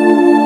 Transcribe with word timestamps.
Hello, 0.00 0.37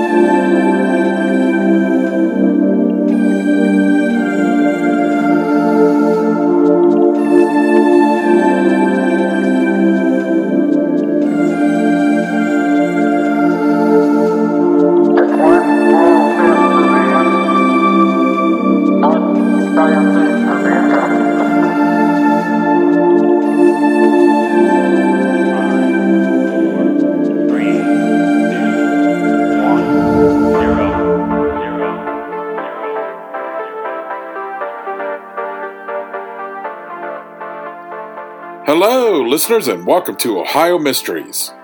listeners, 39.33 39.66
and 39.66 39.87
welcome 39.87 40.15
to 40.15 40.38
Ohio 40.38 40.79
Mysteries. 40.79 41.55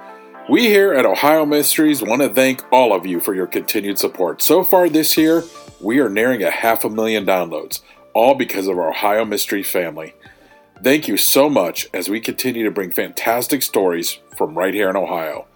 We 0.49 0.69
here 0.69 0.95
at 0.95 1.05
Ohio 1.05 1.45
Mysteries 1.45 2.01
want 2.01 2.23
to 2.23 2.31
thank 2.31 2.65
all 2.73 2.95
of 2.95 3.05
you 3.05 3.21
for 3.21 3.35
your 3.35 3.47
continued 3.47 3.99
support. 3.99 4.41
So 4.41 4.65
far 4.65 4.89
this 4.89 5.19
year, 5.19 5.45
we 5.79 5.99
are 5.99 6.09
nearing 6.09 6.43
a 6.43 6.51
half 6.51 6.87
a 6.87 6.89
million 6.89 7.27
downloads, 7.27 7.83
all 8.15 8.35
because 8.35 8.69
of 8.69 8.79
our 8.79 8.89
Ohio 8.89 9.27
Mystery 9.27 9.63
family. 9.63 10.15
Thank 10.83 11.09
you 11.09 11.19
so 11.19 11.51
much 11.51 11.87
as 11.93 12.09
we 12.09 12.21
continue 12.21 12.65
to 12.65 12.71
bring 12.71 12.91
fantastic 12.91 13.63
stories 13.63 14.19
from 14.35 14.57
right 14.57 14.73
here 14.73 14.89
in 14.89 14.97
Ohio. 14.97 15.47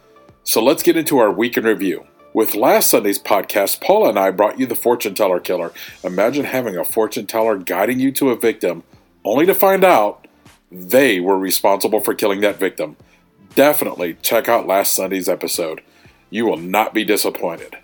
So 0.44 0.62
let's 0.62 0.82
get 0.82 0.98
into 0.98 1.16
our 1.16 1.32
week 1.32 1.56
in 1.56 1.64
review. 1.64 2.06
With 2.34 2.54
last 2.54 2.90
Sunday's 2.90 3.18
podcast, 3.18 3.80
Paula 3.80 4.10
and 4.10 4.18
I 4.18 4.32
brought 4.32 4.60
you 4.60 4.66
the 4.66 4.74
fortune 4.74 5.14
teller 5.14 5.40
killer. 5.40 5.72
Imagine 6.04 6.44
having 6.44 6.76
a 6.76 6.84
fortune 6.84 7.26
teller 7.26 7.56
guiding 7.56 8.00
you 8.00 8.12
to 8.12 8.28
a 8.28 8.36
victim, 8.36 8.82
only 9.24 9.46
to 9.46 9.54
find 9.54 9.82
out 9.82 10.22
they 10.72 11.20
were 11.20 11.38
responsible 11.38 12.00
for 12.00 12.14
killing 12.14 12.40
that 12.40 12.58
victim. 12.58 12.96
Definitely 13.54 14.16
check 14.22 14.48
out 14.48 14.66
last 14.66 14.94
Sunday's 14.94 15.28
episode. 15.28 15.82
You 16.30 16.46
will 16.46 16.56
not 16.56 16.94
be 16.94 17.04
disappointed. 17.04 17.76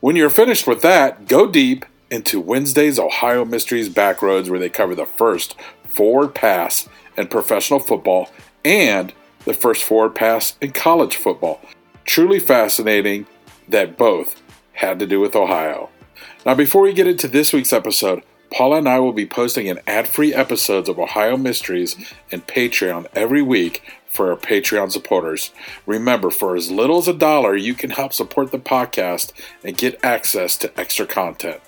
When 0.00 0.14
you're 0.14 0.30
finished 0.30 0.66
with 0.66 0.80
that, 0.82 1.26
go 1.26 1.50
deep 1.50 1.84
into 2.10 2.40
Wednesday's 2.40 2.98
Ohio 2.98 3.44
Mysteries 3.44 3.88
Backroads, 3.88 4.48
where 4.48 4.60
they 4.60 4.68
cover 4.68 4.94
the 4.94 5.06
first 5.06 5.56
forward 5.84 6.34
pass 6.34 6.88
in 7.16 7.26
professional 7.26 7.80
football 7.80 8.30
and 8.64 9.12
the 9.44 9.52
first 9.52 9.82
forward 9.82 10.14
pass 10.14 10.56
in 10.60 10.70
college 10.70 11.16
football. 11.16 11.60
Truly 12.04 12.38
fascinating 12.38 13.26
that 13.68 13.98
both 13.98 14.40
had 14.74 15.00
to 15.00 15.06
do 15.06 15.18
with 15.18 15.34
Ohio. 15.34 15.90
Now, 16.46 16.54
before 16.54 16.82
we 16.82 16.92
get 16.92 17.08
into 17.08 17.26
this 17.26 17.52
week's 17.52 17.72
episode, 17.72 18.22
Paula 18.50 18.78
and 18.78 18.88
I 18.88 18.98
will 18.98 19.12
be 19.12 19.26
posting 19.26 19.68
an 19.68 19.80
ad 19.86 20.08
free 20.08 20.34
episodes 20.34 20.88
of 20.88 20.98
Ohio 20.98 21.36
Mysteries 21.36 21.96
and 22.30 22.46
Patreon 22.46 23.06
every 23.14 23.42
week 23.42 23.82
for 24.08 24.30
our 24.30 24.36
Patreon 24.36 24.90
supporters. 24.90 25.52
Remember, 25.86 26.30
for 26.30 26.56
as 26.56 26.70
little 26.70 26.98
as 26.98 27.08
a 27.08 27.12
dollar, 27.12 27.54
you 27.54 27.74
can 27.74 27.90
help 27.90 28.12
support 28.12 28.50
the 28.50 28.58
podcast 28.58 29.32
and 29.62 29.76
get 29.76 30.02
access 30.02 30.56
to 30.58 30.80
extra 30.80 31.06
content, 31.06 31.60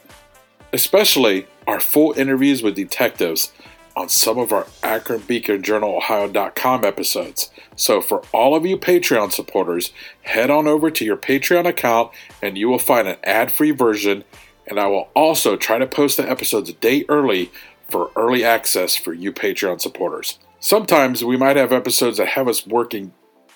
especially 0.72 1.46
our 1.66 1.80
full 1.80 2.12
interviews 2.16 2.62
with 2.62 2.74
detectives 2.74 3.52
on 3.96 4.08
some 4.08 4.38
of 4.38 4.52
our 4.52 4.66
Akron 4.82 5.20
Beacon 5.20 5.62
Journal 5.62 5.96
Ohio.com 5.96 6.84
episodes. 6.84 7.50
So, 7.76 8.00
for 8.00 8.22
all 8.32 8.54
of 8.54 8.64
you 8.64 8.78
Patreon 8.78 9.32
supporters, 9.32 9.92
head 10.22 10.50
on 10.50 10.66
over 10.66 10.90
to 10.90 11.04
your 11.04 11.16
Patreon 11.16 11.66
account 11.66 12.10
and 12.42 12.56
you 12.56 12.68
will 12.68 12.78
find 12.78 13.08
an 13.08 13.18
ad 13.24 13.52
free 13.52 13.72
version 13.72 14.24
and 14.70 14.78
I 14.78 14.86
will 14.86 15.08
also 15.14 15.56
try 15.56 15.78
to 15.78 15.86
post 15.86 16.16
the 16.16 16.30
episodes 16.30 16.70
a 16.70 16.74
day 16.74 17.04
early 17.08 17.50
for 17.88 18.12
early 18.14 18.44
access 18.44 18.94
for 18.94 19.12
you 19.12 19.32
Patreon 19.32 19.80
supporters. 19.80 20.38
Sometimes 20.60 21.24
we 21.24 21.36
might 21.36 21.56
have 21.56 21.72
episodes 21.72 22.18
that 22.18 22.28
have 22.28 22.48
us 22.48 22.66
working 22.66 23.12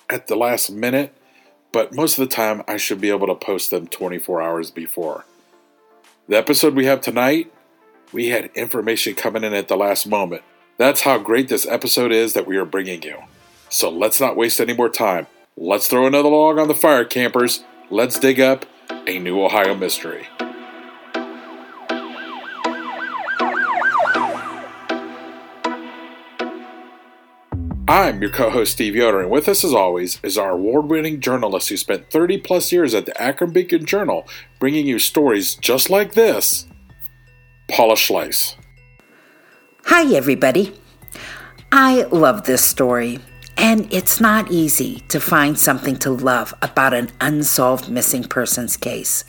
at 0.09 0.27
the 0.27 0.35
last 0.35 0.69
minute, 0.69 1.15
but 1.71 1.95
most 1.95 2.19
of 2.19 2.27
the 2.27 2.35
time 2.35 2.63
I 2.67 2.77
should 2.77 2.99
be 2.99 3.09
able 3.09 3.27
to 3.27 3.35
post 3.35 3.71
them 3.71 3.87
24 3.87 4.41
hours 4.41 4.71
before. 4.71 5.25
The 6.27 6.37
episode 6.37 6.75
we 6.75 6.85
have 6.85 7.01
tonight, 7.01 7.51
we 8.11 8.27
had 8.27 8.51
information 8.53 9.15
coming 9.15 9.43
in 9.43 9.53
at 9.53 9.69
the 9.69 9.77
last 9.77 10.05
moment. 10.05 10.43
That's 10.77 11.01
how 11.01 11.17
great 11.17 11.47
this 11.47 11.65
episode 11.65 12.11
is 12.11 12.33
that 12.33 12.47
we 12.47 12.57
are 12.57 12.65
bringing 12.65 13.03
you. 13.03 13.19
So 13.69 13.89
let's 13.89 14.19
not 14.19 14.35
waste 14.35 14.59
any 14.59 14.73
more 14.73 14.89
time. 14.89 15.27
Let's 15.55 15.87
throw 15.87 16.05
another 16.05 16.29
log 16.29 16.57
on 16.57 16.67
the 16.67 16.75
fire, 16.75 17.05
campers. 17.05 17.63
Let's 17.89 18.19
dig 18.19 18.41
up 18.41 18.65
a 19.07 19.19
new 19.19 19.41
Ohio 19.41 19.75
mystery. 19.75 20.27
I'm 27.87 28.19
your 28.19 28.31
co 28.31 28.49
host, 28.49 28.71
Steve 28.71 28.95
Yoder, 28.95 29.21
and 29.21 29.29
with 29.29 29.47
us, 29.47 29.63
as 29.63 29.71
always, 29.71 30.19
is 30.23 30.39
our 30.39 30.51
award 30.51 30.87
winning 30.87 31.19
journalist 31.19 31.69
who 31.69 31.77
spent 31.77 32.09
30 32.09 32.39
plus 32.39 32.71
years 32.71 32.95
at 32.95 33.05
the 33.05 33.21
Akron 33.21 33.51
Beacon 33.51 33.85
Journal 33.85 34.27
bringing 34.57 34.87
you 34.87 34.97
stories 34.97 35.53
just 35.53 35.91
like 35.91 36.13
this, 36.13 36.65
Paula 37.69 37.93
Schleis. 37.93 38.55
Hi, 39.85 40.15
everybody. 40.15 40.73
I 41.71 42.03
love 42.05 42.45
this 42.45 42.65
story, 42.65 43.19
and 43.55 43.93
it's 43.93 44.19
not 44.19 44.49
easy 44.49 45.01
to 45.09 45.19
find 45.19 45.59
something 45.59 45.95
to 45.97 46.09
love 46.09 46.55
about 46.63 46.95
an 46.95 47.11
unsolved 47.21 47.87
missing 47.87 48.23
persons 48.23 48.77
case. 48.77 49.25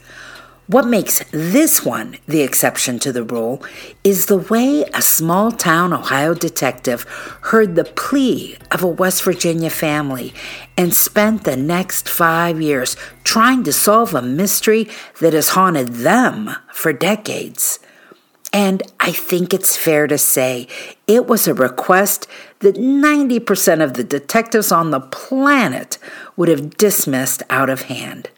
What 0.68 0.88
makes 0.88 1.22
this 1.30 1.84
one 1.84 2.16
the 2.26 2.42
exception 2.42 2.98
to 2.98 3.12
the 3.12 3.22
rule 3.22 3.62
is 4.02 4.26
the 4.26 4.38
way 4.38 4.82
a 4.92 5.00
small 5.00 5.52
town 5.52 5.92
Ohio 5.92 6.34
detective 6.34 7.04
heard 7.42 7.76
the 7.76 7.84
plea 7.84 8.58
of 8.72 8.82
a 8.82 8.88
West 8.88 9.22
Virginia 9.22 9.70
family 9.70 10.34
and 10.76 10.92
spent 10.92 11.44
the 11.44 11.56
next 11.56 12.08
five 12.08 12.60
years 12.60 12.96
trying 13.22 13.62
to 13.62 13.72
solve 13.72 14.12
a 14.12 14.20
mystery 14.20 14.88
that 15.20 15.34
has 15.34 15.50
haunted 15.50 15.88
them 15.88 16.56
for 16.72 16.92
decades. 16.92 17.78
And 18.52 18.82
I 18.98 19.12
think 19.12 19.54
it's 19.54 19.76
fair 19.76 20.08
to 20.08 20.18
say 20.18 20.66
it 21.06 21.28
was 21.28 21.46
a 21.46 21.54
request 21.54 22.26
that 22.58 22.74
90% 22.74 23.84
of 23.84 23.94
the 23.94 24.02
detectives 24.02 24.72
on 24.72 24.90
the 24.90 25.00
planet 25.00 25.98
would 26.36 26.48
have 26.48 26.76
dismissed 26.76 27.44
out 27.50 27.70
of 27.70 27.82
hand. 27.82 28.30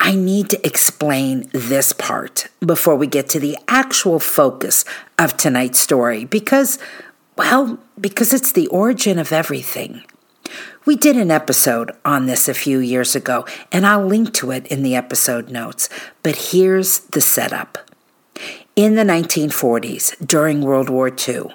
I 0.00 0.14
need 0.14 0.50
to 0.50 0.66
explain 0.66 1.50
this 1.52 1.92
part 1.92 2.46
before 2.64 2.96
we 2.96 3.06
get 3.06 3.28
to 3.30 3.40
the 3.40 3.58
actual 3.66 4.20
focus 4.20 4.84
of 5.18 5.36
tonight's 5.36 5.80
story 5.80 6.24
because, 6.24 6.78
well, 7.36 7.78
because 8.00 8.32
it's 8.32 8.52
the 8.52 8.68
origin 8.68 9.18
of 9.18 9.32
everything. 9.32 10.04
We 10.84 10.96
did 10.96 11.16
an 11.16 11.30
episode 11.30 11.92
on 12.04 12.26
this 12.26 12.48
a 12.48 12.54
few 12.54 12.78
years 12.78 13.14
ago, 13.14 13.44
and 13.70 13.86
I'll 13.86 14.06
link 14.06 14.32
to 14.34 14.50
it 14.52 14.66
in 14.68 14.82
the 14.82 14.96
episode 14.96 15.50
notes. 15.50 15.88
But 16.22 16.36
here's 16.52 17.00
the 17.00 17.20
setup. 17.20 17.78
In 18.74 18.94
the 18.94 19.02
1940s, 19.02 20.26
during 20.26 20.62
World 20.62 20.88
War 20.88 21.08
II, 21.08 21.48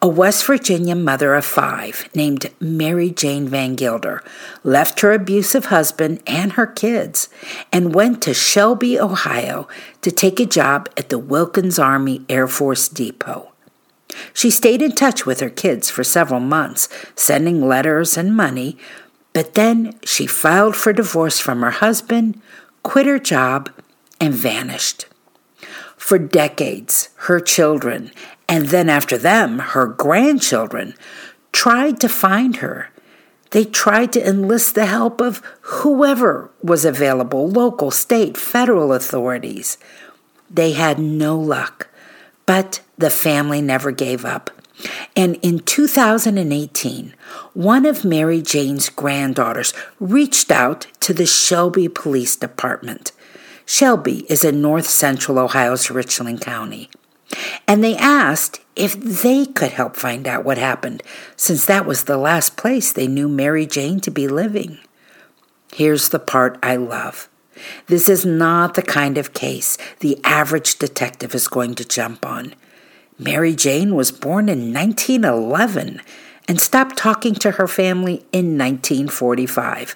a 0.00 0.08
West 0.08 0.46
Virginia 0.46 0.94
mother 0.94 1.34
of 1.34 1.44
five 1.44 2.08
named 2.14 2.50
Mary 2.60 3.10
Jane 3.10 3.48
Van 3.48 3.74
Gilder 3.74 4.22
left 4.62 5.00
her 5.00 5.12
abusive 5.12 5.66
husband 5.66 6.22
and 6.26 6.52
her 6.52 6.66
kids 6.66 7.28
and 7.72 7.94
went 7.94 8.22
to 8.22 8.34
Shelby, 8.34 8.98
Ohio 8.98 9.68
to 10.02 10.10
take 10.10 10.40
a 10.40 10.46
job 10.46 10.88
at 10.96 11.08
the 11.08 11.18
Wilkins 11.18 11.78
Army 11.78 12.24
Air 12.28 12.48
Force 12.48 12.88
Depot. 12.88 13.52
She 14.34 14.50
stayed 14.50 14.82
in 14.82 14.92
touch 14.92 15.24
with 15.24 15.40
her 15.40 15.50
kids 15.50 15.90
for 15.90 16.04
several 16.04 16.40
months, 16.40 16.88
sending 17.16 17.66
letters 17.66 18.16
and 18.16 18.36
money, 18.36 18.76
but 19.32 19.54
then 19.54 19.98
she 20.04 20.26
filed 20.26 20.76
for 20.76 20.92
divorce 20.92 21.38
from 21.38 21.62
her 21.62 21.70
husband, 21.70 22.40
quit 22.82 23.06
her 23.06 23.18
job, 23.18 23.70
and 24.20 24.34
vanished. 24.34 25.06
For 26.02 26.18
decades, 26.18 27.10
her 27.28 27.38
children 27.38 28.10
and 28.48 28.66
then 28.66 28.88
after 28.88 29.16
them, 29.16 29.60
her 29.60 29.86
grandchildren 29.86 30.94
tried 31.52 32.00
to 32.00 32.08
find 32.08 32.56
her, 32.56 32.90
They 33.52 33.64
tried 33.64 34.12
to 34.14 34.28
enlist 34.28 34.74
the 34.74 34.86
help 34.86 35.20
of 35.20 35.40
whoever 35.60 36.50
was 36.60 36.84
available 36.84 37.48
local, 37.48 37.90
state, 37.90 38.36
federal 38.36 38.92
authorities. 38.92 39.78
They 40.50 40.72
had 40.72 40.98
no 40.98 41.38
luck, 41.38 41.88
but 42.46 42.80
the 42.98 43.08
family 43.08 43.62
never 43.62 43.92
gave 43.92 44.24
up. 44.24 44.50
And 45.14 45.36
in 45.36 45.60
2018, 45.60 47.14
one 47.54 47.86
of 47.86 48.04
Mary 48.04 48.42
Jane's 48.42 48.88
granddaughters 48.88 49.72
reached 50.00 50.50
out 50.50 50.88
to 51.00 51.14
the 51.14 51.26
Shelby 51.26 51.88
Police 51.88 52.36
Department. 52.36 53.12
Shelby 53.64 54.26
is 54.28 54.44
in 54.44 54.60
north 54.60 54.86
central 54.86 55.38
Ohio's 55.38 55.90
Richland 55.90 56.40
County. 56.40 56.90
And 57.66 57.82
they 57.82 57.96
asked 57.96 58.60
if 58.76 58.94
they 58.94 59.46
could 59.46 59.72
help 59.72 59.96
find 59.96 60.26
out 60.26 60.44
what 60.44 60.58
happened, 60.58 61.02
since 61.36 61.64
that 61.66 61.86
was 61.86 62.04
the 62.04 62.16
last 62.16 62.56
place 62.56 62.92
they 62.92 63.06
knew 63.06 63.28
Mary 63.28 63.66
Jane 63.66 64.00
to 64.00 64.10
be 64.10 64.28
living. 64.28 64.78
Here's 65.74 66.10
the 66.10 66.18
part 66.18 66.58
I 66.62 66.76
love. 66.76 67.28
This 67.86 68.08
is 68.08 68.26
not 68.26 68.74
the 68.74 68.82
kind 68.82 69.18
of 69.18 69.34
case 69.34 69.78
the 70.00 70.18
average 70.24 70.78
detective 70.78 71.34
is 71.34 71.48
going 71.48 71.74
to 71.76 71.84
jump 71.84 72.26
on. 72.26 72.54
Mary 73.18 73.54
Jane 73.54 73.94
was 73.94 74.10
born 74.10 74.48
in 74.48 74.72
1911 74.72 76.00
and 76.48 76.60
stopped 76.60 76.96
talking 76.96 77.34
to 77.36 77.52
her 77.52 77.68
family 77.68 78.24
in 78.32 78.58
1945. 78.58 79.94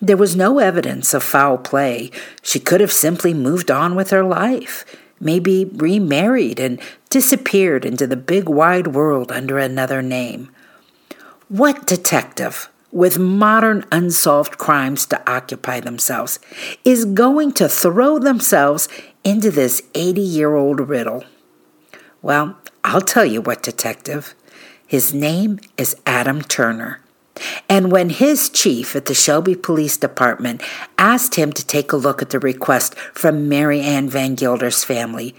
There 0.00 0.16
was 0.16 0.36
no 0.36 0.58
evidence 0.58 1.14
of 1.14 1.22
foul 1.22 1.58
play. 1.58 2.10
She 2.42 2.60
could 2.60 2.80
have 2.80 2.92
simply 2.92 3.32
moved 3.32 3.70
on 3.70 3.94
with 3.94 4.10
her 4.10 4.24
life 4.24 4.84
maybe 5.20 5.64
remarried 5.64 6.60
and 6.60 6.80
disappeared 7.10 7.84
into 7.84 8.06
the 8.06 8.16
big 8.16 8.48
wide 8.48 8.88
world 8.88 9.32
under 9.32 9.58
another 9.58 10.02
name. 10.02 10.50
What 11.48 11.86
detective, 11.86 12.68
with 12.92 13.18
modern 13.18 13.84
unsolved 13.92 14.58
crimes 14.58 15.06
to 15.06 15.30
occupy 15.30 15.80
themselves, 15.80 16.38
is 16.84 17.04
going 17.04 17.52
to 17.52 17.68
throw 17.68 18.18
themselves 18.18 18.88
into 19.24 19.50
this 19.50 19.82
80 19.94 20.20
year 20.20 20.54
old 20.54 20.80
riddle? 20.88 21.24
Well, 22.22 22.58
I'll 22.84 23.00
tell 23.00 23.24
you 23.24 23.40
what 23.40 23.62
detective. 23.62 24.34
His 24.86 25.12
name 25.12 25.58
is 25.76 25.96
Adam 26.06 26.42
Turner. 26.42 27.00
And 27.68 27.92
when 27.92 28.10
his 28.10 28.48
chief 28.48 28.96
at 28.96 29.06
the 29.06 29.14
Shelby 29.14 29.54
Police 29.54 29.96
Department 29.96 30.62
asked 30.98 31.34
him 31.34 31.52
to 31.52 31.66
take 31.66 31.92
a 31.92 31.96
look 31.96 32.22
at 32.22 32.30
the 32.30 32.38
request 32.38 32.94
from 33.12 33.48
Mary 33.48 33.80
Ann 33.80 34.08
Van 34.08 34.34
Gilder's 34.34 34.84
family, 34.84 35.34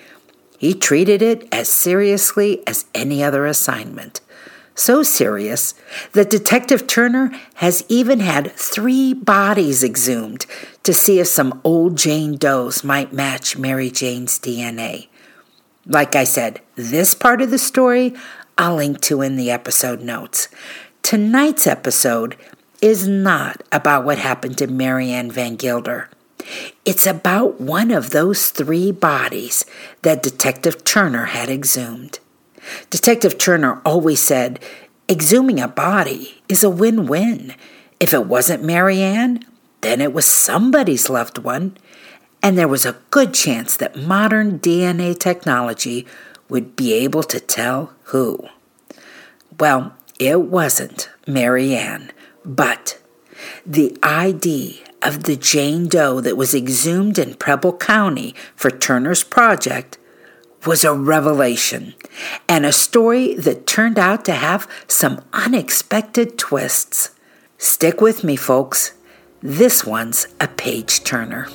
he 0.58 0.74
treated 0.74 1.22
it 1.22 1.48
as 1.52 1.70
seriously 1.70 2.66
as 2.68 2.86
any 2.96 3.24
other 3.24 3.46
assignment. 3.46 4.22
So 4.78 5.02
serious 5.02 5.74
that 6.12 6.30
Detective 6.30 6.86
Turner 6.86 7.32
has 7.56 7.84
even 7.90 8.20
had 8.20 8.52
three 8.52 9.14
bodies 9.14 9.84
exhumed 9.84 10.46
to 10.84 10.94
see 10.94 11.20
if 11.20 11.28
some 11.28 11.60
old 11.64 11.98
Jane 11.98 12.38
Does 12.38 12.84
might 12.84 13.12
match 13.12 13.58
Mary 13.58 13.90
Jane's 13.90 14.40
DNA. 14.40 15.08
Like 15.88 16.16
I 16.16 16.26
said, 16.26 16.62
this 16.76 17.16
part 17.16 17.42
of 17.42 17.50
the 17.50 17.58
story 17.58 18.14
I'll 18.56 18.76
link 18.76 19.02
to 19.02 19.22
in 19.22 19.36
the 19.36 19.50
episode 19.50 20.02
notes. 20.02 20.48
Tonight's 21.08 21.66
episode 21.66 22.36
is 22.82 23.08
not 23.08 23.64
about 23.72 24.04
what 24.04 24.18
happened 24.18 24.58
to 24.58 24.68
Marianne 24.68 25.32
Van 25.32 25.56
Gilder. 25.56 26.10
It's 26.84 27.06
about 27.06 27.62
one 27.62 27.92
of 27.92 28.10
those 28.10 28.50
three 28.50 28.92
bodies 28.92 29.66
that 30.02 30.22
Detective 30.22 30.84
Turner 30.84 31.28
had 31.28 31.48
exhumed. 31.48 32.20
Detective 32.90 33.38
Turner 33.38 33.82
always 33.86 34.20
said, 34.20 34.60
exhuming 35.08 35.62
a 35.62 35.70
body 35.70 36.42
is 36.50 36.62
a 36.62 36.70
win 36.70 37.06
win. 37.08 37.56
If 38.02 38.14
it 38.14 38.26
wasn't 38.26 38.66
Marianne, 38.66 39.46
then 39.80 40.02
it 40.02 40.12
was 40.12 40.26
somebody's 40.26 41.10
loved 41.10 41.38
one, 41.38 41.78
and 42.44 42.58
there 42.58 42.68
was 42.68 42.86
a 42.86 42.98
good 43.12 43.34
chance 43.34 43.78
that 43.78 43.96
modern 43.96 44.60
DNA 44.60 45.18
technology 45.18 46.06
would 46.50 46.76
be 46.76 46.92
able 46.92 47.24
to 47.24 47.40
tell 47.40 47.94
who. 48.12 48.50
Well, 49.58 49.94
it 50.20 50.42
wasn't 50.42 51.10
Mary 51.26 51.76
Ann, 51.76 52.12
but 52.44 53.00
the 53.66 53.98
ID 54.02 54.84
of 55.02 55.24
the 55.24 55.36
Jane 55.36 55.88
Doe 55.88 56.22
that 56.22 56.38
was 56.38 56.56
exhumed 56.56 57.20
in 57.20 57.36
Preble 57.36 57.78
County 57.78 58.34
for 58.56 58.72
Turner's 58.72 59.24
project 59.24 59.98
was 60.66 60.84
a 60.84 60.94
revelation 60.94 61.94
and 62.50 62.66
a 62.66 62.72
story 62.72 63.36
that 63.36 63.68
turned 63.68 64.00
out 64.00 64.26
to 64.26 64.34
have 64.34 64.68
some 64.88 65.22
unexpected 65.34 66.38
twists. 66.38 67.12
Stick 67.58 68.02
with 68.02 68.24
me, 68.24 68.36
folks. 68.36 68.94
This 69.42 69.86
one's 69.86 70.28
a 70.42 70.48
page 70.48 71.04
turner. 71.04 71.48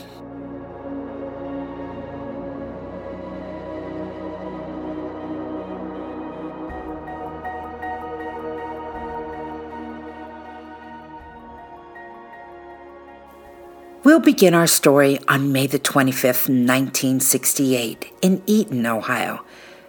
We'll 14.12 14.20
begin 14.20 14.52
our 14.52 14.66
story 14.66 15.18
on 15.26 15.52
May 15.52 15.66
the 15.66 15.78
25th, 15.78 16.46
1968, 16.46 18.12
in 18.20 18.42
Eaton, 18.44 18.84
Ohio. 18.84 19.42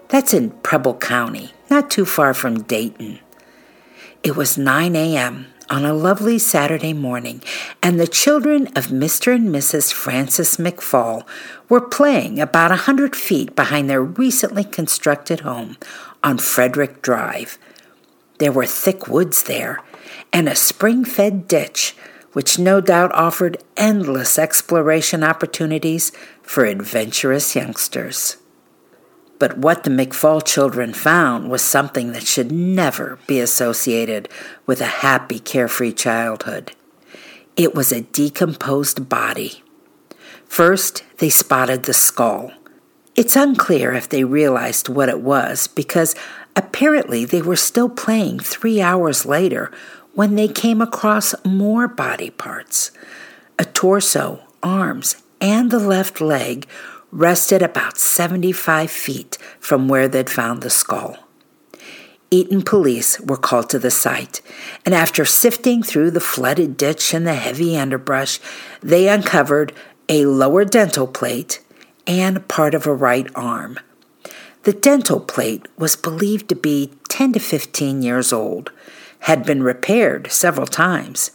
That's 0.07 0.33
in 0.33 0.51
Preble 0.61 0.95
County, 0.95 1.51
not 1.69 1.91
too 1.91 2.05
far 2.05 2.33
from 2.33 2.63
Dayton. 2.63 3.19
It 4.23 4.37
was 4.37 4.57
9 4.57 4.95
a.m. 4.95 5.47
on 5.69 5.83
a 5.83 5.93
lovely 5.93 6.39
Saturday 6.39 6.93
morning, 6.93 7.43
and 7.81 7.99
the 7.99 8.07
children 8.07 8.67
of 8.77 8.87
Mr. 8.87 9.35
and 9.35 9.49
Mrs. 9.49 9.91
Francis 9.91 10.55
McFall 10.55 11.27
were 11.67 11.81
playing 11.81 12.39
about 12.39 12.71
a 12.71 12.87
hundred 12.87 13.17
feet 13.17 13.57
behind 13.57 13.89
their 13.89 14.01
recently 14.01 14.63
constructed 14.63 15.41
home 15.41 15.75
on 16.23 16.37
Frederick 16.37 17.01
Drive. 17.01 17.57
There 18.37 18.53
were 18.53 18.67
thick 18.67 19.09
woods 19.09 19.43
there, 19.43 19.81
and 20.31 20.47
a 20.47 20.55
spring 20.55 21.03
fed 21.03 21.45
ditch 21.45 21.93
which 22.33 22.59
no 22.59 22.81
doubt 22.81 23.13
offered 23.13 23.57
endless 23.77 24.37
exploration 24.37 25.23
opportunities 25.23 26.11
for 26.41 26.65
adventurous 26.65 27.55
youngsters. 27.55 28.37
But 29.39 29.57
what 29.57 29.83
the 29.83 29.89
McFall 29.89 30.45
children 30.45 30.93
found 30.93 31.49
was 31.49 31.61
something 31.61 32.11
that 32.11 32.25
should 32.25 32.51
never 32.51 33.19
be 33.27 33.39
associated 33.39 34.29
with 34.65 34.81
a 34.81 34.85
happy, 34.85 35.39
carefree 35.39 35.93
childhood. 35.93 36.73
It 37.55 37.75
was 37.75 37.91
a 37.91 38.01
decomposed 38.01 39.09
body. 39.09 39.63
First, 40.45 41.03
they 41.17 41.29
spotted 41.29 41.83
the 41.83 41.93
skull. 41.93 42.51
It's 43.15 43.35
unclear 43.35 43.93
if 43.93 44.09
they 44.09 44.23
realized 44.23 44.89
what 44.89 45.09
it 45.09 45.19
was 45.19 45.67
because 45.67 46.15
apparently 46.55 47.25
they 47.25 47.41
were 47.41 47.55
still 47.55 47.89
playing 47.89 48.39
three 48.39 48.81
hours 48.81 49.25
later 49.25 49.71
when 50.13 50.35
they 50.35 50.47
came 50.47 50.81
across 50.81 51.35
more 51.43 51.87
body 51.87 52.29
parts. 52.29 52.91
A 53.59 53.65
torso, 53.65 54.41
arms, 54.61 55.21
and 55.41 55.71
the 55.71 55.79
left 55.79 56.21
leg 56.21 56.67
rested 57.11 57.61
about 57.61 57.97
75 57.97 58.89
feet 58.89 59.37
from 59.59 59.87
where 59.87 60.07
they'd 60.07 60.29
found 60.29 60.61
the 60.61 60.69
skull. 60.69 61.17
Eaton 62.31 62.63
police 62.63 63.19
were 63.19 63.37
called 63.37 63.69
to 63.69 63.77
the 63.77 63.91
site, 63.91 64.41
and 64.85 64.95
after 64.95 65.23
sifting 65.23 65.83
through 65.83 66.09
the 66.09 66.19
flooded 66.19 66.77
ditch 66.77 67.13
and 67.13 67.27
the 67.27 67.35
heavy 67.35 67.77
underbrush, 67.77 68.39
they 68.81 69.07
uncovered 69.07 69.71
a 70.09 70.25
lower 70.25 70.65
dental 70.65 71.05
plate 71.05 71.61
and 72.07 72.47
part 72.47 72.73
of 72.73 72.87
a 72.87 72.93
right 72.93 73.27
arm. 73.35 73.79
The 74.63 74.73
dental 74.73 75.19
plate 75.19 75.67
was 75.77 75.95
believed 75.95 76.49
to 76.49 76.55
be 76.55 76.91
10 77.09 77.33
to 77.33 77.39
15 77.39 78.01
years 78.01 78.33
old 78.33 78.71
had 79.23 79.45
been 79.45 79.63
repaired 79.63 80.29
several 80.29 80.67
times, 80.67 81.31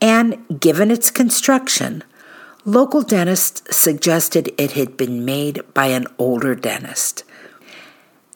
and 0.00 0.60
given 0.60 0.90
its 0.90 1.12
construction, 1.12 2.02
local 2.64 3.02
dentists 3.02 3.76
suggested 3.76 4.52
it 4.58 4.72
had 4.72 4.96
been 4.96 5.24
made 5.24 5.62
by 5.72 5.86
an 5.86 6.06
older 6.18 6.56
dentist. 6.56 7.22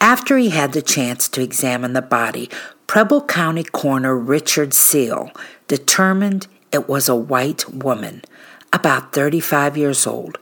After 0.00 0.38
he 0.38 0.50
had 0.50 0.72
the 0.72 0.82
chance 0.82 1.28
to 1.30 1.42
examine 1.42 1.92
the 1.92 2.02
body, 2.02 2.48
Preble 2.86 3.22
County 3.22 3.64
Coroner 3.64 4.16
Richard 4.16 4.72
Seal 4.72 5.32
determined 5.66 6.46
it 6.70 6.88
was 6.88 7.08
a 7.08 7.16
white 7.16 7.68
woman, 7.68 8.22
about 8.72 9.12
35 9.12 9.76
years 9.76 10.06
old, 10.06 10.38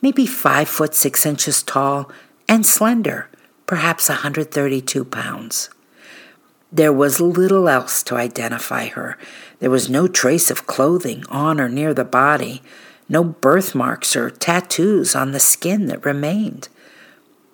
maybe 0.00 0.24
5 0.24 0.68
foot 0.68 0.94
6 0.94 1.26
inches 1.26 1.64
tall 1.64 2.12
and 2.48 2.64
slender, 2.64 3.28
perhaps 3.66 4.08
132 4.08 5.04
pounds. 5.04 5.70
There 6.70 6.92
was 6.92 7.20
little 7.20 7.68
else 7.68 8.02
to 8.04 8.16
identify 8.16 8.88
her. 8.88 9.16
There 9.58 9.70
was 9.70 9.88
no 9.88 10.06
trace 10.06 10.50
of 10.50 10.66
clothing 10.66 11.24
on 11.30 11.60
or 11.60 11.68
near 11.68 11.94
the 11.94 12.04
body, 12.04 12.62
no 13.08 13.24
birthmarks 13.24 14.14
or 14.14 14.28
tattoos 14.28 15.16
on 15.16 15.32
the 15.32 15.40
skin 15.40 15.86
that 15.86 16.04
remained. 16.04 16.68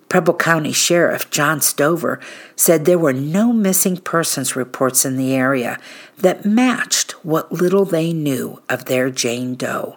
Preble 0.09 0.35
County 0.35 0.73
Sheriff 0.73 1.31
John 1.31 1.61
Stover 1.61 2.21
said 2.57 2.85
there 2.85 2.99
were 2.99 3.13
no 3.13 3.53
missing 3.53 3.97
persons 3.97 4.57
reports 4.57 5.05
in 5.05 5.17
the 5.17 5.33
area 5.33 5.79
that 6.19 6.45
matched 6.45 7.13
what 7.25 7.53
little 7.53 7.85
they 7.85 8.13
knew 8.13 8.61
of 8.69 8.87
their 8.87 9.11
Jane 9.11 9.55
Doe. 9.55 9.97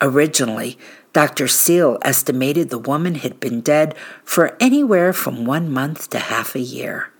Originally, 0.00 0.76
Dr. 1.12 1.46
Seal 1.46 1.98
estimated 2.02 2.70
the 2.70 2.78
woman 2.78 3.16
had 3.16 3.38
been 3.38 3.60
dead 3.60 3.94
for 4.24 4.56
anywhere 4.58 5.12
from 5.12 5.44
one 5.44 5.70
month 5.70 6.10
to 6.10 6.18
half 6.18 6.56
a 6.56 6.60
year. 6.60 7.11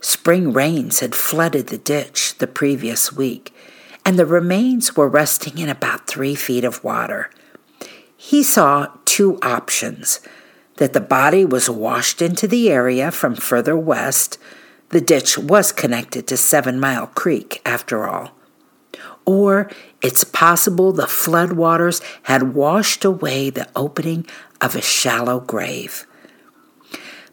Spring 0.00 0.52
rains 0.52 1.00
had 1.00 1.14
flooded 1.14 1.68
the 1.68 1.78
ditch 1.78 2.38
the 2.38 2.46
previous 2.46 3.12
week, 3.12 3.54
and 4.04 4.18
the 4.18 4.26
remains 4.26 4.96
were 4.96 5.08
resting 5.08 5.58
in 5.58 5.68
about 5.68 6.06
three 6.06 6.34
feet 6.34 6.64
of 6.64 6.82
water. 6.84 7.30
He 8.16 8.42
saw 8.42 8.88
two 9.04 9.38
options 9.42 10.20
that 10.76 10.92
the 10.92 11.00
body 11.00 11.44
was 11.44 11.68
washed 11.68 12.22
into 12.22 12.46
the 12.46 12.70
area 12.70 13.10
from 13.10 13.34
further 13.34 13.76
west. 13.76 14.38
The 14.90 15.00
ditch 15.00 15.36
was 15.36 15.72
connected 15.72 16.26
to 16.28 16.36
Seven 16.36 16.80
Mile 16.80 17.08
Creek, 17.08 17.60
after 17.66 18.08
all. 18.08 18.32
Or 19.26 19.70
it's 20.00 20.24
possible 20.24 20.92
the 20.92 21.04
floodwaters 21.04 22.02
had 22.22 22.54
washed 22.54 23.04
away 23.04 23.50
the 23.50 23.68
opening 23.76 24.26
of 24.60 24.74
a 24.74 24.80
shallow 24.80 25.40
grave. 25.40 26.06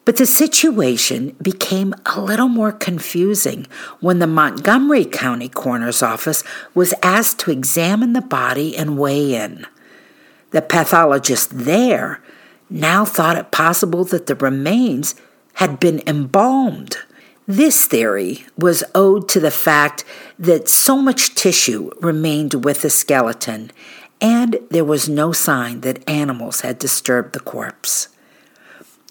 But 0.05 0.17
the 0.17 0.27
situation 0.27 1.35
became 1.41 1.95
a 2.05 2.21
little 2.21 2.47
more 2.47 2.71
confusing 2.71 3.65
when 3.99 4.19
the 4.19 4.27
Montgomery 4.27 5.03
County 5.03 5.49
Coroner's 5.49 6.03
Office 6.03 6.43
was 6.75 6.93
asked 7.01 7.39
to 7.39 7.51
examine 7.51 8.13
the 8.13 8.21
body 8.21 8.77
and 8.77 8.99
weigh 8.99 9.33
in. 9.33 9.65
The 10.51 10.61
pathologist 10.61 11.49
there 11.51 12.21
now 12.69 13.03
thought 13.03 13.37
it 13.37 13.51
possible 13.51 14.03
that 14.05 14.27
the 14.27 14.35
remains 14.35 15.15
had 15.55 15.79
been 15.79 16.03
embalmed. 16.05 16.97
This 17.47 17.85
theory 17.85 18.45
was 18.57 18.83
owed 18.93 19.27
to 19.29 19.39
the 19.39 19.51
fact 19.51 20.03
that 20.37 20.69
so 20.69 20.97
much 20.97 21.35
tissue 21.35 21.89
remained 21.99 22.63
with 22.63 22.81
the 22.81 22.89
skeleton, 22.89 23.71
and 24.21 24.57
there 24.69 24.85
was 24.85 25.09
no 25.09 25.31
sign 25.31 25.81
that 25.81 26.07
animals 26.09 26.61
had 26.61 26.79
disturbed 26.79 27.33
the 27.33 27.39
corpse. 27.39 28.09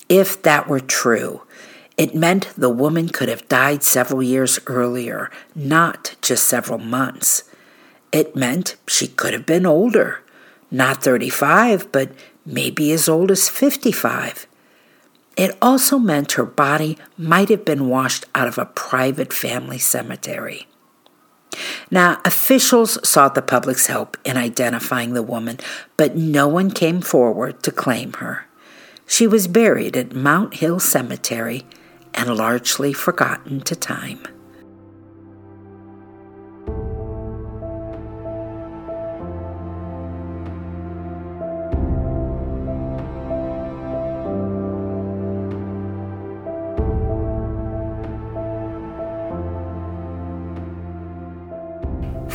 If 0.09 0.43
that 0.43 0.69
were 0.69 0.81
true, 0.81 1.43
it 1.97 2.15
meant 2.15 2.53
the 2.57 2.71
woman 2.71 3.09
could 3.09 3.29
have 3.29 3.49
died 3.49 3.83
several 3.83 4.23
years 4.23 4.59
earlier, 4.67 5.31
not 5.55 6.17
just 6.21 6.49
several 6.49 6.79
months. 6.79 7.45
It 8.13 8.37
meant 8.37 8.77
she 8.87 9.09
could 9.09 9.33
have 9.33 9.47
been 9.47 9.67
older, 9.67 10.23
not 10.71 11.03
35, 11.03 11.91
but 11.93 12.11
maybe 12.45 12.93
as 12.93 13.09
old 13.09 13.31
as 13.31 13.49
55. 13.49 14.47
It 15.37 15.57
also 15.61 15.99
meant 15.99 16.33
her 16.33 16.45
body 16.45 16.99
might 17.17 17.49
have 17.49 17.65
been 17.65 17.89
washed 17.89 18.27
out 18.35 18.47
of 18.47 18.59
a 18.59 18.67
private 18.67 19.33
family 19.33 19.79
cemetery. 19.79 20.67
Now, 21.91 22.21
officials 22.25 22.99
sought 23.09 23.35
the 23.35 23.43
public's 23.43 23.87
help 23.87 24.17
in 24.25 24.37
identifying 24.37 25.15
the 25.15 25.23
woman, 25.23 25.59
but 25.97 26.17
no 26.17 26.49
one 26.49 26.71
came 26.71 27.01
forward 27.01 27.63
to 27.63 27.71
claim 27.71 28.15
her. 28.15 28.47
She 29.07 29.27
was 29.27 29.47
buried 29.47 29.97
at 29.97 30.15
Mound 30.15 30.55
Hill 30.55 30.81
Cemetery 30.81 31.65
and 32.15 32.37
largely 32.37 32.93
forgotten 32.93 33.61
to 33.61 33.77
time. 33.77 34.27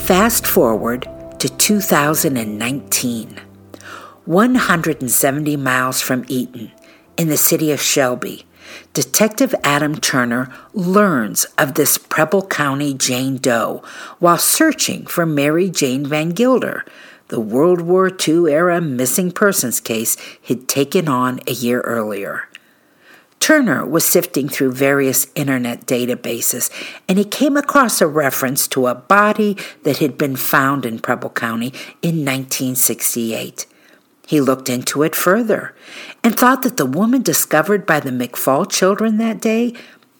Fast 0.09 0.47
forward 0.47 1.07
to 1.37 1.47
2019. 1.49 3.48
170 4.29 5.57
miles 5.57 6.01
from 6.01 6.23
Eaton, 6.27 6.71
in 7.17 7.29
the 7.29 7.35
city 7.35 7.71
of 7.71 7.81
Shelby, 7.81 8.45
Detective 8.93 9.55
Adam 9.63 9.95
Turner 9.95 10.53
learns 10.71 11.45
of 11.57 11.73
this 11.73 11.97
Preble 11.97 12.45
County 12.45 12.93
Jane 12.93 13.37
Doe 13.37 13.81
while 14.19 14.37
searching 14.37 15.07
for 15.07 15.25
Mary 15.25 15.67
Jane 15.67 16.05
Van 16.05 16.29
Gilder, 16.29 16.85
the 17.29 17.39
World 17.39 17.81
War 17.81 18.07
II 18.07 18.53
era 18.53 18.79
missing 18.79 19.31
persons 19.31 19.79
case 19.79 20.15
he'd 20.39 20.67
taken 20.67 21.07
on 21.07 21.39
a 21.47 21.51
year 21.51 21.81
earlier. 21.81 22.47
Turner 23.39 23.83
was 23.83 24.05
sifting 24.05 24.47
through 24.47 24.73
various 24.73 25.25
internet 25.33 25.87
databases 25.87 26.69
and 27.07 27.17
he 27.17 27.25
came 27.25 27.57
across 27.57 27.99
a 27.99 28.05
reference 28.05 28.67
to 28.67 28.85
a 28.85 28.93
body 28.93 29.57
that 29.81 29.97
had 29.97 30.19
been 30.19 30.35
found 30.35 30.85
in 30.85 30.99
Preble 30.99 31.31
County 31.31 31.73
in 32.03 32.23
1968. 32.23 33.65
He 34.29 34.41
looked 34.41 34.69
into 34.69 35.01
it 35.01 35.15
further 35.15 35.73
and 36.23 36.37
thought 36.37 36.61
that 36.61 36.77
the 36.77 36.85
woman 36.85 37.23
discovered 37.23 37.87
by 37.87 37.99
the 37.99 38.11
McFall 38.11 38.69
children 38.69 39.17
that 39.17 39.41
day 39.41 39.73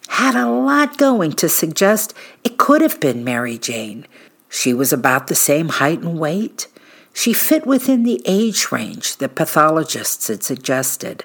had 0.08 0.34
a 0.34 0.50
lot 0.50 0.98
going 0.98 1.30
to 1.34 1.48
suggest 1.48 2.12
it 2.42 2.58
could 2.58 2.80
have 2.80 2.98
been 2.98 3.22
Mary 3.22 3.56
Jane. 3.56 4.08
She 4.48 4.74
was 4.74 4.92
about 4.92 5.28
the 5.28 5.36
same 5.36 5.68
height 5.68 6.00
and 6.00 6.18
weight. 6.18 6.66
She 7.12 7.32
fit 7.32 7.64
within 7.68 8.02
the 8.02 8.20
age 8.26 8.72
range 8.72 9.18
that 9.18 9.36
pathologists 9.36 10.26
had 10.26 10.42
suggested. 10.42 11.22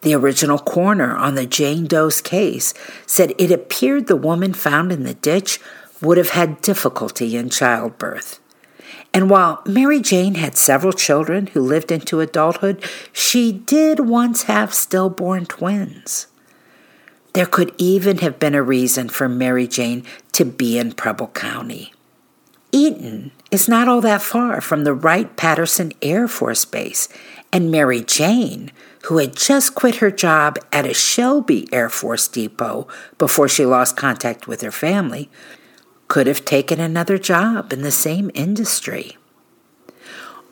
The 0.00 0.16
original 0.16 0.58
coroner 0.58 1.14
on 1.14 1.36
the 1.36 1.46
Jane 1.46 1.86
Doe's 1.86 2.20
case 2.20 2.74
said 3.06 3.34
it 3.38 3.52
appeared 3.52 4.08
the 4.08 4.16
woman 4.16 4.52
found 4.52 4.90
in 4.90 5.04
the 5.04 5.14
ditch 5.14 5.60
would 6.02 6.18
have 6.18 6.30
had 6.30 6.60
difficulty 6.60 7.36
in 7.36 7.50
childbirth. 7.50 8.40
And 9.12 9.30
while 9.30 9.62
Mary 9.66 10.00
Jane 10.00 10.34
had 10.34 10.56
several 10.56 10.92
children 10.92 11.48
who 11.48 11.60
lived 11.60 11.92
into 11.92 12.20
adulthood, 12.20 12.84
she 13.12 13.52
did 13.52 14.00
once 14.00 14.44
have 14.44 14.74
stillborn 14.74 15.46
twins. 15.46 16.26
There 17.32 17.46
could 17.46 17.74
even 17.78 18.18
have 18.18 18.38
been 18.38 18.54
a 18.54 18.62
reason 18.62 19.08
for 19.08 19.28
Mary 19.28 19.66
Jane 19.66 20.04
to 20.32 20.44
be 20.44 20.78
in 20.78 20.92
Preble 20.92 21.28
County. 21.28 21.92
Eaton 22.70 23.30
is 23.50 23.68
not 23.68 23.88
all 23.88 24.00
that 24.00 24.22
far 24.22 24.60
from 24.60 24.84
the 24.84 24.94
Wright 24.94 25.36
Patterson 25.36 25.92
Air 26.02 26.26
Force 26.28 26.64
Base, 26.64 27.08
and 27.52 27.70
Mary 27.70 28.02
Jane 28.02 28.72
who 29.04 29.18
had 29.18 29.36
just 29.36 29.74
quit 29.74 29.96
her 29.96 30.10
job 30.10 30.58
at 30.72 30.86
a 30.86 30.94
Shelby 30.94 31.68
Air 31.72 31.90
Force 31.90 32.26
Depot 32.26 32.88
before 33.18 33.48
she 33.48 33.66
lost 33.66 33.96
contact 33.96 34.48
with 34.48 34.62
her 34.62 34.70
family, 34.70 35.28
could 36.08 36.26
have 36.26 36.44
taken 36.44 36.80
another 36.80 37.18
job 37.18 37.72
in 37.72 37.82
the 37.82 37.90
same 37.90 38.30
industry. 38.34 39.16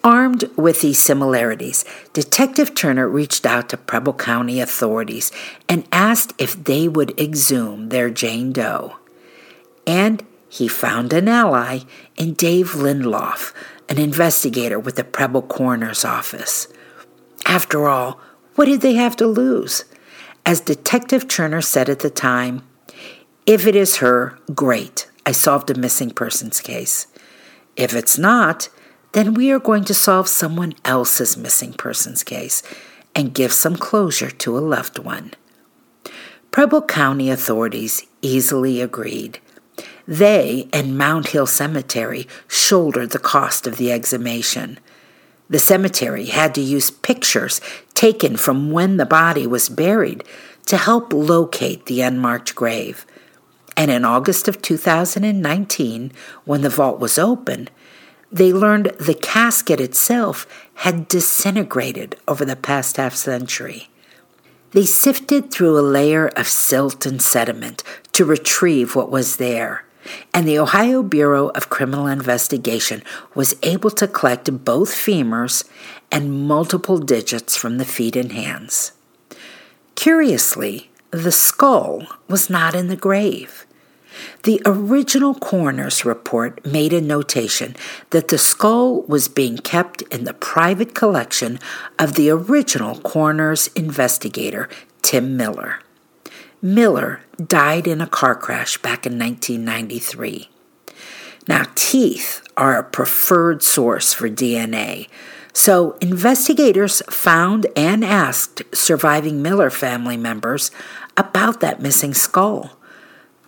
Armed 0.05 0.51
with 0.57 0.81
these 0.81 0.99
similarities, 0.99 1.85
Detective 2.13 2.75
Turner 2.75 3.09
reached 3.09 3.47
out 3.47 3.69
to 3.69 3.77
Preble 3.77 4.15
County 4.15 4.61
authorities 4.61 5.31
and 5.69 5.87
asked 5.93 6.33
if 6.39 6.65
they 6.65 6.89
would 6.89 7.19
exhume 7.21 7.91
their 7.91 8.11
Jane 8.11 8.53
Doe. 8.53 8.97
And 9.87 10.25
he 10.49 10.67
found 10.67 11.13
an 11.13 11.29
ally 11.29 11.81
in 12.17 12.35
Dave 12.35 12.73
Lindloff, 12.73 13.55
an 13.89 13.99
investigator 13.99 14.79
with 14.79 14.97
the 14.97 15.05
Preble 15.05 15.43
Coroner's 15.43 16.05
Office. 16.05 16.67
After 17.47 17.89
all, 17.89 18.21
what 18.57 18.65
did 18.65 18.81
they 18.81 18.95
have 18.95 19.17
to 19.17 19.27
lose? 19.27 19.85
As 20.45 20.61
Detective 20.61 21.29
Turner 21.29 21.61
said 21.61 21.89
at 21.89 22.01
the 22.01 22.11
time, 22.11 22.63
if 23.47 23.67
it 23.67 23.77
is 23.77 23.99
her, 23.99 24.39
great. 24.55 25.09
I 25.25 25.33
solved 25.33 25.71
a 25.71 25.75
missing 25.75 26.11
persons 26.11 26.61
case. 26.61 27.07
If 27.77 27.95
it's 27.95 28.19
not, 28.19 28.69
then 29.13 29.35
we 29.35 29.51
are 29.53 29.59
going 29.59 29.85
to 29.85 29.95
solve 29.95 30.29
someone 30.29 30.75
else's 30.85 31.37
missing 31.37 31.75
persons 31.75 32.25
case 32.25 32.63
and 33.15 33.35
give 33.35 33.53
some 33.53 33.77
closure 33.77 34.31
to 34.31 34.57
a 34.57 34.61
loved 34.61 34.99
one. 34.99 35.33
Preble 36.51 36.83
County 36.83 37.31
authorities 37.31 38.07
easily 38.21 38.81
agreed. 38.81 39.39
They 40.07 40.69
and 40.73 40.99
Mound 40.99 41.29
Hill 41.29 41.47
Cemetery 41.47 42.27
shouldered 42.49 43.11
the 43.11 43.19
cost 43.19 43.67
of 43.67 43.77
the 43.77 43.93
exhumation. 43.93 44.79
The 45.49 45.59
cemetery 45.59 46.27
had 46.27 46.55
to 46.55 46.61
use 46.61 46.91
pictures 46.91 47.61
taken 47.95 48.37
from 48.37 48.71
when 48.71 48.97
the 48.97 49.07
body 49.07 49.47
was 49.47 49.69
buried 49.69 50.25
to 50.67 50.77
help 50.77 51.13
locate 51.13 51.87
the 51.87 52.01
unmarked 52.01 52.55
grave. 52.55 53.07
And 53.77 53.91
in 53.91 54.05
August 54.05 54.49
of 54.49 54.63
2019, 54.63 56.13
when 56.45 56.63
the 56.63 56.69
vault 56.69 56.99
was 56.99 57.19
open, 57.19 57.69
they 58.31 58.53
learned 58.53 58.87
the 58.99 59.15
casket 59.15 59.81
itself 59.81 60.47
had 60.75 61.09
disintegrated 61.09 62.17
over 62.27 62.45
the 62.45 62.57
past 62.57 62.97
half 62.97 63.15
century. 63.15 63.89
They 64.73 64.87
sifted 64.87 65.51
through 65.51 65.79
a 65.79 65.83
layer 65.83 66.29
of 66.29 66.49
silt 66.49 67.05
and 67.05 67.21
sediment 67.21 67.83
to 68.13 68.25
retrieve 68.25 68.97
what 68.97 69.11
was 69.11 69.37
there 69.37 69.85
and 70.33 70.47
the 70.47 70.59
Ohio 70.59 71.03
Bureau 71.03 71.49
of 71.49 71.71
Criminal 71.71 72.07
Investigation 72.07 73.03
was 73.35 73.55
able 73.63 73.91
to 73.91 74.09
collect 74.09 74.65
both 74.65 74.91
femurs 74.91 75.69
and 76.11 76.47
multiple 76.47 76.99
digits 76.99 77.57
from 77.57 77.79
the 77.79 77.85
feet 77.85 78.17
and 78.17 78.33
hands. 78.33 78.93
Curiously, 79.95 80.91
the 81.13 81.31
skull 81.31 82.07
was 82.27 82.51
not 82.51 82.75
in 82.75 82.89
the 82.89 82.97
grave. 82.97 83.67
The 84.43 84.61
original 84.67 85.35
coroner's 85.35 86.05
report 86.05 86.65
made 86.67 86.93
a 86.93 87.01
notation 87.01 87.77
that 88.11 88.29
the 88.29 88.39
skull 88.39 89.03
was 89.03 89.29
being 89.29 89.59
kept 89.59 90.03
in 90.03 90.25
the 90.25 90.35
private 90.35 90.95
collection 90.95 91.59
of 91.99 92.15
the 92.15 92.31
original 92.31 92.99
coroner's 93.01 93.69
investigator, 93.69 94.69
Tim 95.03 95.37
Miller. 95.37 95.81
Miller 96.61 97.21
died 97.45 97.87
in 97.87 98.01
a 98.01 98.07
car 98.07 98.35
crash 98.35 98.79
back 98.79 99.07
in 99.07 99.19
1993. 99.19 100.49
Now, 101.49 101.65
teeth 101.75 102.43
are 102.57 102.79
a 102.79 102.85
preferred 102.85 103.63
source 103.63 104.15
for 104.15 104.29
DNA, 104.29 105.09
so 105.53 105.99
investigators 106.01 107.03
found 107.11 107.67
and 107.77 108.05
asked 108.05 108.63
surviving 108.75 109.43
Miller 109.43 109.71
family 109.71 110.17
members 110.17 110.71
about 111.17 111.61
that 111.61 111.81
missing 111.81 112.15
skull. 112.15 112.77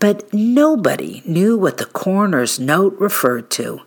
But 0.00 0.32
nobody 0.32 1.22
knew 1.24 1.56
what 1.56 1.78
the 1.78 1.86
coroner's 1.86 2.58
note 2.58 2.96
referred 2.98 3.50
to. 3.52 3.80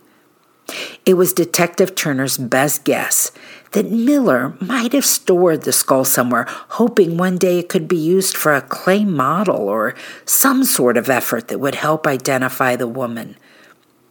It 1.06 1.14
was 1.14 1.32
Detective 1.32 1.94
Turner's 1.94 2.36
best 2.36 2.84
guess 2.84 3.30
that 3.72 3.90
Miller 3.90 4.54
might 4.60 4.92
have 4.92 5.04
stored 5.04 5.62
the 5.62 5.72
skull 5.72 6.04
somewhere, 6.04 6.46
hoping 6.48 7.16
one 7.16 7.38
day 7.38 7.58
it 7.58 7.68
could 7.68 7.88
be 7.88 7.96
used 7.96 8.36
for 8.36 8.54
a 8.54 8.60
clay 8.60 9.04
model 9.04 9.68
or 9.68 9.94
some 10.24 10.64
sort 10.64 10.96
of 10.96 11.08
effort 11.08 11.48
that 11.48 11.60
would 11.60 11.74
help 11.76 12.06
identify 12.06 12.76
the 12.76 12.88
woman. 12.88 13.36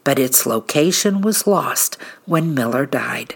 But 0.04 0.20
its 0.20 0.46
location 0.46 1.22
was 1.22 1.48
lost 1.48 1.98
when 2.26 2.56
Miller 2.56 2.86
died. 2.86 3.36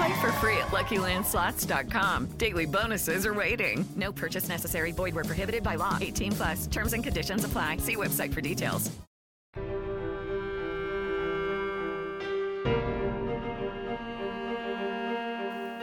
Play 0.00 0.20
for 0.20 0.32
free 0.32 0.56
at 0.56 0.68
LuckyLandSlots.com. 0.68 2.26
Daily 2.38 2.64
bonuses 2.64 3.26
are 3.26 3.34
waiting. 3.34 3.86
No 3.96 4.10
purchase 4.10 4.48
necessary. 4.48 4.92
Void 4.92 5.14
were 5.14 5.24
prohibited 5.24 5.62
by 5.62 5.74
law. 5.74 5.98
18 6.00 6.32
plus. 6.32 6.66
Terms 6.68 6.94
and 6.94 7.04
conditions 7.04 7.44
apply. 7.44 7.76
See 7.78 7.96
website 7.96 8.32
for 8.32 8.40
details. 8.40 8.90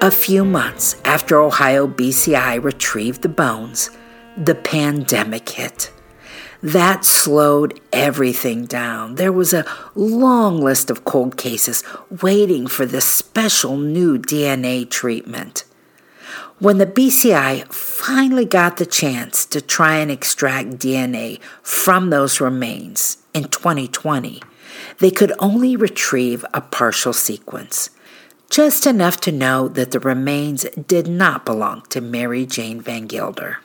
A 0.02 0.10
few 0.10 0.44
months 0.44 0.96
after 1.06 1.40
Ohio 1.40 1.86
BCI 1.86 2.64
retrieved 2.64 3.22
the 3.22 3.30
bones, 3.30 3.92
the 4.36 4.56
pandemic 4.56 5.48
hit. 5.48 5.92
That 6.62 7.06
slowed 7.06 7.80
everything 7.94 8.66
down. 8.66 9.16
There 9.16 9.32
was 9.32 9.54
a 9.54 9.66
long 9.94 10.60
list 10.60 10.90
of 10.90 11.06
cold 11.06 11.38
cases 11.38 11.84
waiting 12.22 12.68
for 12.68 12.86
this 12.86 13.06
special 13.06 13.78
new 13.78 14.18
DNA 14.18 14.90
treatment. 14.90 15.66
When 16.60 16.80
the 16.80 16.88
BCI 16.88 17.72
finally 17.72 18.46
got 18.46 18.78
the 18.78 18.86
chance 18.88 19.46
to 19.46 19.62
try 19.62 19.98
and 19.98 20.10
extract 20.10 20.80
DNA 20.80 21.40
from 21.62 22.10
those 22.10 22.42
remains 22.42 23.18
in 23.36 23.44
2020, 23.44 24.42
they 24.98 25.12
could 25.12 25.34
only 25.38 25.76
retrieve 25.76 26.44
a 26.56 26.62
partial 26.62 27.14
sequence, 27.14 27.92
just 28.50 28.88
enough 28.88 29.22
to 29.22 29.32
know 29.32 29.68
that 29.68 29.92
the 29.92 30.00
remains 30.00 30.64
did 30.88 31.08
not 31.08 31.46
belong 31.46 31.84
to 31.90 32.02
Mary 32.02 32.48
Jane 32.48 32.82
Van 32.82 33.06
Gilder. 33.06 33.60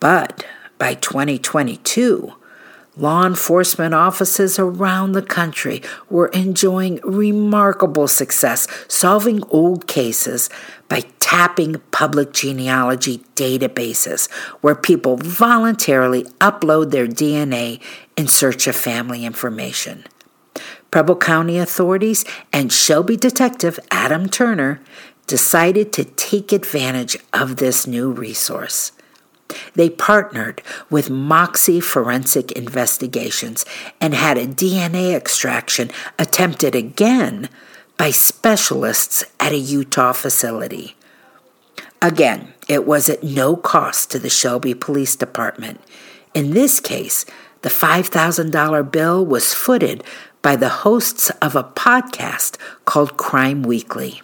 But 0.00 0.46
by 0.78 0.94
2022, 0.94 2.34
law 2.96 3.26
enforcement 3.26 3.94
offices 3.94 4.58
around 4.58 5.12
the 5.12 5.22
country 5.22 5.82
were 6.08 6.28
enjoying 6.28 7.00
remarkable 7.02 8.08
success 8.08 8.66
solving 8.88 9.42
old 9.50 9.86
cases 9.86 10.48
by 10.88 11.02
tapping 11.18 11.76
public 11.90 12.32
genealogy 12.32 13.18
databases 13.34 14.30
where 14.60 14.74
people 14.74 15.16
voluntarily 15.16 16.24
upload 16.40 16.90
their 16.90 17.06
DNA 17.06 17.80
in 18.16 18.28
search 18.28 18.66
of 18.66 18.76
family 18.76 19.24
information. 19.24 20.04
Preble 20.90 21.16
County 21.16 21.58
authorities 21.58 22.24
and 22.52 22.72
Shelby 22.72 23.16
detective 23.16 23.78
Adam 23.90 24.28
Turner 24.28 24.80
decided 25.26 25.92
to 25.92 26.04
take 26.04 26.52
advantage 26.52 27.18
of 27.32 27.56
this 27.56 27.86
new 27.86 28.10
resource. 28.10 28.92
They 29.74 29.90
partnered 29.90 30.62
with 30.90 31.10
Moxie 31.10 31.80
Forensic 31.80 32.52
Investigations 32.52 33.64
and 34.00 34.14
had 34.14 34.38
a 34.38 34.46
DNA 34.46 35.14
extraction 35.14 35.90
attempted 36.18 36.74
again 36.74 37.48
by 37.96 38.10
specialists 38.10 39.24
at 39.40 39.52
a 39.52 39.58
Utah 39.58 40.12
facility. 40.12 40.96
Again, 42.02 42.52
it 42.68 42.86
was 42.86 43.08
at 43.08 43.22
no 43.22 43.56
cost 43.56 44.10
to 44.10 44.18
the 44.18 44.28
Shelby 44.28 44.74
Police 44.74 45.16
Department. 45.16 45.80
In 46.34 46.50
this 46.50 46.80
case, 46.80 47.24
the 47.62 47.70
$5,000 47.70 48.92
bill 48.92 49.24
was 49.24 49.54
footed 49.54 50.04
by 50.42 50.56
the 50.56 50.68
hosts 50.68 51.30
of 51.42 51.56
a 51.56 51.64
podcast 51.64 52.56
called 52.84 53.16
Crime 53.16 53.62
Weekly. 53.62 54.22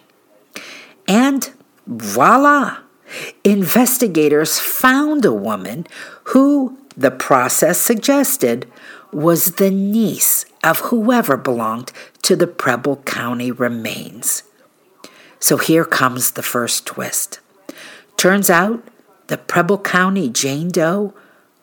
And 1.07 1.49
voila! 1.87 2.82
Investigators 3.43 4.59
found 4.59 5.25
a 5.25 5.33
woman 5.33 5.87
who, 6.25 6.77
the 6.95 7.11
process 7.11 7.79
suggested, 7.79 8.71
was 9.11 9.55
the 9.55 9.71
niece 9.71 10.45
of 10.63 10.79
whoever 10.79 11.37
belonged 11.37 11.91
to 12.23 12.35
the 12.35 12.47
Preble 12.47 12.97
County 12.97 13.51
remains. 13.51 14.43
So 15.39 15.57
here 15.57 15.85
comes 15.85 16.31
the 16.31 16.41
first 16.41 16.85
twist. 16.85 17.39
Turns 18.17 18.49
out 18.49 18.83
the 19.27 19.37
Preble 19.37 19.77
County 19.77 20.29
Jane 20.29 20.69
Doe 20.69 21.13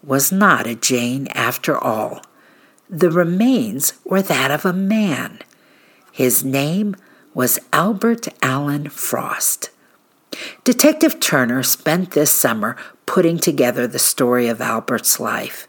was 0.02 0.30
not 0.30 0.66
a 0.66 0.74
Jane 0.74 1.28
after 1.28 1.76
all. 1.76 2.22
The 2.88 3.10
remains 3.10 3.94
were 4.04 4.22
that 4.22 4.50
of 4.50 4.64
a 4.64 4.72
man. 4.72 5.40
His 6.12 6.44
name 6.44 6.96
was 7.34 7.60
Albert 7.72 8.28
Allen 8.42 8.88
Frost. 8.88 9.70
Detective 10.64 11.20
Turner 11.20 11.62
spent 11.62 12.12
this 12.12 12.30
summer 12.30 12.76
putting 13.06 13.38
together 13.38 13.86
the 13.86 13.98
story 13.98 14.46
of 14.46 14.60
Albert's 14.60 15.18
life, 15.18 15.66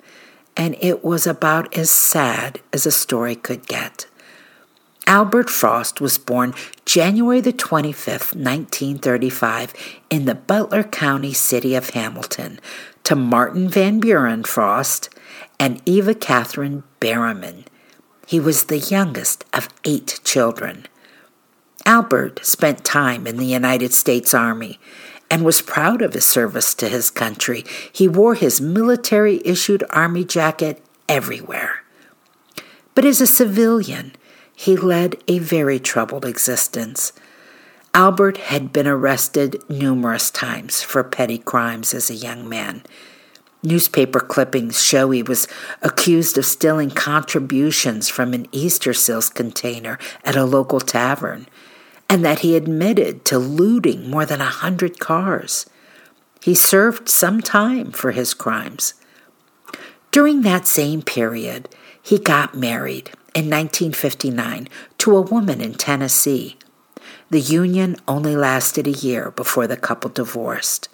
and 0.56 0.76
it 0.80 1.04
was 1.04 1.26
about 1.26 1.76
as 1.76 1.90
sad 1.90 2.60
as 2.72 2.86
a 2.86 2.92
story 2.92 3.36
could 3.36 3.68
get. 3.68 4.06
Albert 5.08 5.50
Frost 5.50 6.00
was 6.00 6.18
born 6.18 6.54
January 6.86 7.42
the 7.42 7.52
25th, 7.52 8.36
1935, 8.36 9.74
in 10.10 10.26
the 10.26 10.36
Butler 10.36 10.84
County 10.84 11.34
city 11.34 11.76
of 11.76 11.90
Hamilton 11.90 12.60
to 13.04 13.16
Martin 13.16 13.68
Van 13.68 14.00
Buren 14.00 14.44
Frost 14.44 15.10
and 15.60 15.82
Eva 15.86 16.14
Catherine 16.14 16.84
Berriman. 17.00 17.66
He 18.28 18.40
was 18.40 18.66
the 18.66 18.78
youngest 18.78 19.44
of 19.54 19.70
eight 19.84 20.20
children. 20.24 20.86
Albert 21.86 22.46
spent 22.46 22.84
time 22.84 23.26
in 23.26 23.38
the 23.38 23.46
United 23.46 23.94
States 23.94 24.34
Army 24.34 24.80
and 25.30 25.46
was 25.46 25.62
proud 25.62 26.02
of 26.02 26.14
his 26.14 26.26
service 26.26 26.74
to 26.76 26.90
his 26.90 27.10
country. 27.10 27.64
He 27.92 28.08
wore 28.08 28.36
his 28.36 28.60
military 28.60 29.42
issued 29.46 29.84
Army 29.90 30.26
jacket 30.26 30.84
everywhere. 31.08 31.84
But 32.94 33.06
as 33.06 33.22
a 33.22 33.28
civilian, 33.28 34.14
he 34.54 34.76
led 34.76 35.16
a 35.28 35.40
very 35.40 35.80
troubled 35.80 36.26
existence. 36.26 37.14
Albert 37.94 38.38
had 38.38 38.72
been 38.72 38.88
arrested 38.88 39.62
numerous 39.70 40.30
times 40.30 40.84
for 40.84 41.04
petty 41.04 41.38
crimes 41.38 41.94
as 41.94 42.10
a 42.10 42.16
young 42.16 42.48
man. 42.48 42.84
Newspaper 43.64 44.20
clippings 44.20 44.84
show 44.84 45.12
he 45.12 45.22
was 45.22 45.48
accused 45.82 46.38
of 46.38 46.46
stealing 46.46 46.90
contributions 46.90 48.10
from 48.10 48.34
an 48.34 48.48
Easter 48.52 48.94
seals 48.94 49.30
container 49.30 50.00
at 50.26 50.36
a 50.36 50.46
local 50.46 50.80
tavern 50.80 51.48
and 52.10 52.26
that 52.26 52.40
he 52.40 52.56
admitted 52.56 53.24
to 53.24 53.38
looting 53.40 54.10
more 54.10 54.26
than 54.26 54.42
a 54.42 54.46
hundred 54.46 55.00
cars. 55.00 55.66
He 56.44 56.56
served 56.56 57.08
some 57.08 57.40
time 57.40 57.92
for 57.92 58.12
his 58.12 58.34
crimes. 58.34 58.96
During 60.12 60.42
that 60.42 60.68
same 60.68 61.04
period, 61.04 61.70
he 62.02 62.18
got 62.18 62.54
married 62.54 63.12
in 63.34 63.50
1959 63.50 64.68
to 64.98 65.16
a 65.16 65.22
woman 65.22 65.62
in 65.62 65.76
Tennessee. 65.76 66.58
The 67.30 67.40
union 67.40 67.96
only 68.08 68.36
lasted 68.36 68.88
a 68.88 68.92
year 68.92 69.32
before 69.32 69.68
the 69.68 69.78
couple 69.78 70.10
divorced. 70.10 70.90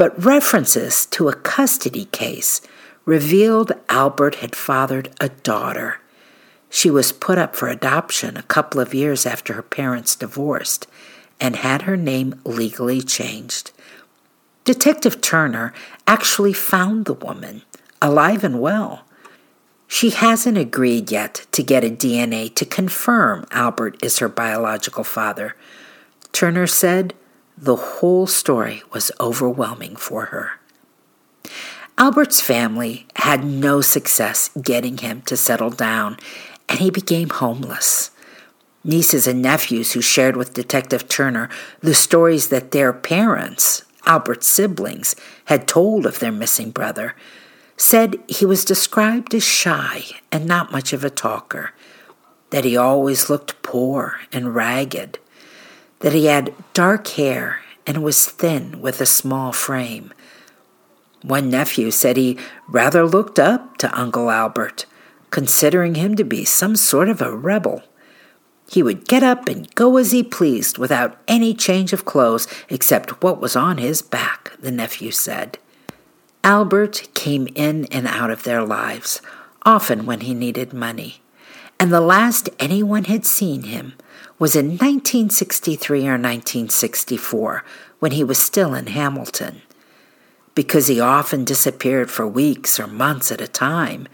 But 0.00 0.24
references 0.24 1.04
to 1.04 1.28
a 1.28 1.34
custody 1.34 2.06
case 2.06 2.62
revealed 3.04 3.70
Albert 3.90 4.36
had 4.36 4.56
fathered 4.56 5.10
a 5.20 5.28
daughter. 5.28 6.00
She 6.70 6.88
was 6.90 7.12
put 7.12 7.36
up 7.36 7.54
for 7.54 7.68
adoption 7.68 8.38
a 8.38 8.42
couple 8.44 8.80
of 8.80 8.94
years 8.94 9.26
after 9.26 9.52
her 9.52 9.62
parents 9.62 10.16
divorced 10.16 10.86
and 11.38 11.54
had 11.54 11.82
her 11.82 11.98
name 11.98 12.40
legally 12.46 13.02
changed. 13.02 13.72
Detective 14.64 15.20
Turner 15.20 15.74
actually 16.06 16.54
found 16.54 17.04
the 17.04 17.12
woman, 17.12 17.60
alive 18.00 18.42
and 18.42 18.58
well. 18.58 19.04
She 19.86 20.08
hasn't 20.08 20.56
agreed 20.56 21.10
yet 21.10 21.46
to 21.52 21.62
get 21.62 21.84
a 21.84 21.90
DNA 21.90 22.54
to 22.54 22.64
confirm 22.64 23.44
Albert 23.50 24.02
is 24.02 24.18
her 24.20 24.30
biological 24.30 25.04
father. 25.04 25.56
Turner 26.32 26.66
said 26.66 27.12
the 27.60 27.76
whole 27.76 28.26
story 28.26 28.82
was 28.90 29.12
overwhelming 29.20 29.94
for 29.94 30.26
her. 30.26 30.52
Albert's 31.98 32.40
family 32.40 33.06
had 33.16 33.44
no 33.44 33.82
success 33.82 34.48
getting 34.62 34.96
him 34.96 35.20
to 35.22 35.36
settle 35.36 35.68
down, 35.68 36.16
and 36.70 36.78
he 36.78 36.90
became 36.90 37.28
homeless. 37.28 38.10
Nieces 38.82 39.26
and 39.26 39.42
nephews 39.42 39.92
who 39.92 40.00
shared 40.00 40.36
with 40.36 40.54
Detective 40.54 41.06
Turner 41.06 41.50
the 41.80 41.92
stories 41.92 42.48
that 42.48 42.70
their 42.70 42.94
parents, 42.94 43.84
Albert's 44.06 44.46
siblings, 44.46 45.14
had 45.44 45.68
told 45.68 46.06
of 46.06 46.18
their 46.18 46.32
missing 46.32 46.70
brother, 46.70 47.14
said 47.76 48.16
he 48.26 48.46
was 48.46 48.64
described 48.64 49.34
as 49.34 49.44
shy 49.44 50.04
and 50.32 50.46
not 50.46 50.72
much 50.72 50.94
of 50.94 51.04
a 51.04 51.10
talker, 51.10 51.72
that 52.48 52.64
he 52.64 52.74
always 52.74 53.28
looked 53.28 53.62
poor 53.62 54.20
and 54.32 54.54
ragged, 54.54 55.18
that 56.00 56.12
he 56.12 56.26
had 56.26 56.54
dark 56.74 57.06
hair 57.08 57.60
and 57.86 58.02
was 58.02 58.26
thin 58.26 58.80
with 58.80 59.00
a 59.00 59.06
small 59.06 59.52
frame. 59.52 60.12
One 61.22 61.50
nephew 61.50 61.90
said 61.90 62.16
he 62.16 62.38
rather 62.68 63.06
looked 63.06 63.38
up 63.38 63.76
to 63.78 63.98
Uncle 63.98 64.30
Albert, 64.30 64.86
considering 65.30 65.94
him 65.94 66.16
to 66.16 66.24
be 66.24 66.44
some 66.44 66.76
sort 66.76 67.08
of 67.08 67.20
a 67.20 67.34
rebel. 67.34 67.82
He 68.70 68.82
would 68.82 69.08
get 69.08 69.22
up 69.22 69.48
and 69.48 69.72
go 69.74 69.96
as 69.96 70.12
he 70.12 70.22
pleased 70.22 70.78
without 70.78 71.18
any 71.26 71.54
change 71.54 71.92
of 71.92 72.04
clothes 72.04 72.46
except 72.68 73.22
what 73.22 73.40
was 73.40 73.56
on 73.56 73.78
his 73.78 74.00
back, 74.00 74.52
the 74.60 74.70
nephew 74.70 75.10
said. 75.10 75.58
Albert 76.42 77.08
came 77.14 77.48
in 77.54 77.84
and 77.86 78.06
out 78.06 78.30
of 78.30 78.44
their 78.44 78.62
lives, 78.62 79.20
often 79.64 80.06
when 80.06 80.20
he 80.20 80.32
needed 80.32 80.72
money, 80.72 81.20
and 81.80 81.90
the 81.90 82.00
last 82.02 82.50
anyone 82.58 83.04
had 83.04 83.24
seen 83.24 83.62
him 83.62 83.94
was 84.38 84.54
in 84.54 84.72
1963 84.72 86.00
or 86.00 86.12
1964 86.12 87.64
when 88.00 88.12
he 88.12 88.22
was 88.22 88.36
still 88.36 88.74
in 88.74 88.88
Hamilton. 88.88 89.62
Because 90.54 90.88
he 90.88 91.00
often 91.00 91.42
disappeared 91.42 92.10
for 92.10 92.26
weeks 92.26 92.78
or 92.78 92.86
months 92.86 93.32
at 93.32 93.40
a 93.40 93.48
time, 93.48 94.08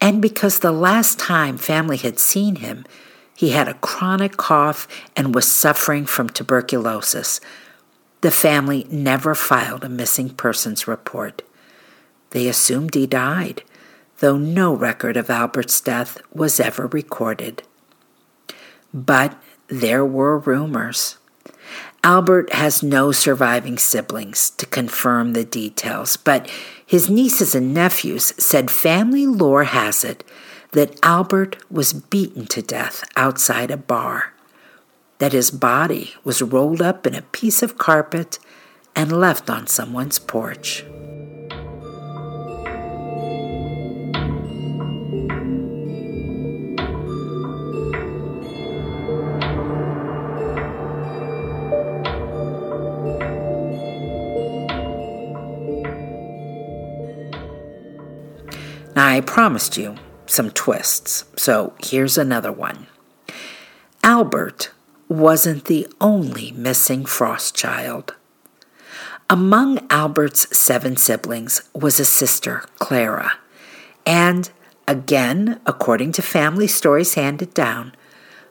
and 0.00 0.22
because 0.22 0.60
the 0.60 0.70
last 0.70 1.18
time 1.18 1.58
family 1.58 1.96
had 1.96 2.20
seen 2.20 2.56
him, 2.56 2.84
he 3.34 3.50
had 3.50 3.66
a 3.66 3.74
chronic 3.74 4.36
cough 4.36 4.86
and 5.16 5.34
was 5.34 5.50
suffering 5.50 6.06
from 6.06 6.28
tuberculosis. 6.28 7.40
The 8.20 8.30
family 8.30 8.86
never 8.90 9.34
filed 9.34 9.82
a 9.82 9.88
missing 9.88 10.30
persons 10.30 10.86
report. 10.86 11.42
They 12.30 12.46
assumed 12.46 12.94
he 12.94 13.08
died, 13.08 13.64
though 14.18 14.36
no 14.36 14.74
record 14.74 15.16
of 15.16 15.30
Albert's 15.30 15.80
death 15.80 16.20
was 16.32 16.60
ever 16.60 16.86
recorded. 16.86 17.62
But 18.92 19.40
there 19.68 20.04
were 20.04 20.38
rumors. 20.38 21.18
Albert 22.04 22.52
has 22.52 22.82
no 22.82 23.10
surviving 23.10 23.78
siblings 23.78 24.50
to 24.50 24.66
confirm 24.66 25.32
the 25.32 25.44
details, 25.44 26.16
but 26.16 26.48
his 26.84 27.10
nieces 27.10 27.54
and 27.54 27.74
nephews 27.74 28.32
said 28.38 28.70
family 28.70 29.26
lore 29.26 29.64
has 29.64 30.04
it 30.04 30.22
that 30.70 30.98
Albert 31.02 31.56
was 31.70 31.92
beaten 31.92 32.46
to 32.46 32.62
death 32.62 33.02
outside 33.16 33.70
a 33.70 33.76
bar, 33.76 34.34
that 35.18 35.32
his 35.32 35.50
body 35.50 36.14
was 36.22 36.42
rolled 36.42 36.80
up 36.80 37.06
in 37.06 37.14
a 37.14 37.22
piece 37.22 37.62
of 37.62 37.78
carpet 37.78 38.38
and 38.94 39.10
left 39.10 39.50
on 39.50 39.66
someone's 39.66 40.18
porch. 40.18 40.84
I 59.16 59.22
promised 59.22 59.78
you 59.78 59.94
some 60.26 60.50
twists, 60.50 61.24
so 61.36 61.72
here's 61.82 62.18
another 62.18 62.52
one. 62.52 62.86
Albert 64.02 64.72
wasn't 65.08 65.64
the 65.64 65.86
only 66.02 66.52
missing 66.52 67.06
Frost 67.06 67.54
child. 67.54 68.14
Among 69.30 69.86
Albert's 69.88 70.54
seven 70.54 70.98
siblings 70.98 71.62
was 71.72 71.98
a 71.98 72.04
sister, 72.04 72.66
Clara, 72.78 73.38
and 74.04 74.50
again, 74.86 75.62
according 75.64 76.12
to 76.12 76.20
family 76.20 76.66
stories 76.66 77.14
handed 77.14 77.54
down, 77.54 77.94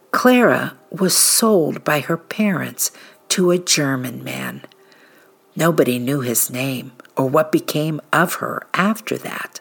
Clara 0.09 0.75
was 0.89 1.15
sold 1.15 1.83
by 1.83 1.99
her 1.99 2.17
parents 2.17 2.89
to 3.29 3.51
a 3.51 3.59
German 3.59 4.23
man. 4.23 4.63
Nobody 5.55 5.99
knew 5.99 6.21
his 6.21 6.49
name 6.49 6.93
or 7.15 7.29
what 7.29 7.51
became 7.51 8.01
of 8.11 8.35
her 8.35 8.65
after 8.73 9.15
that. 9.19 9.59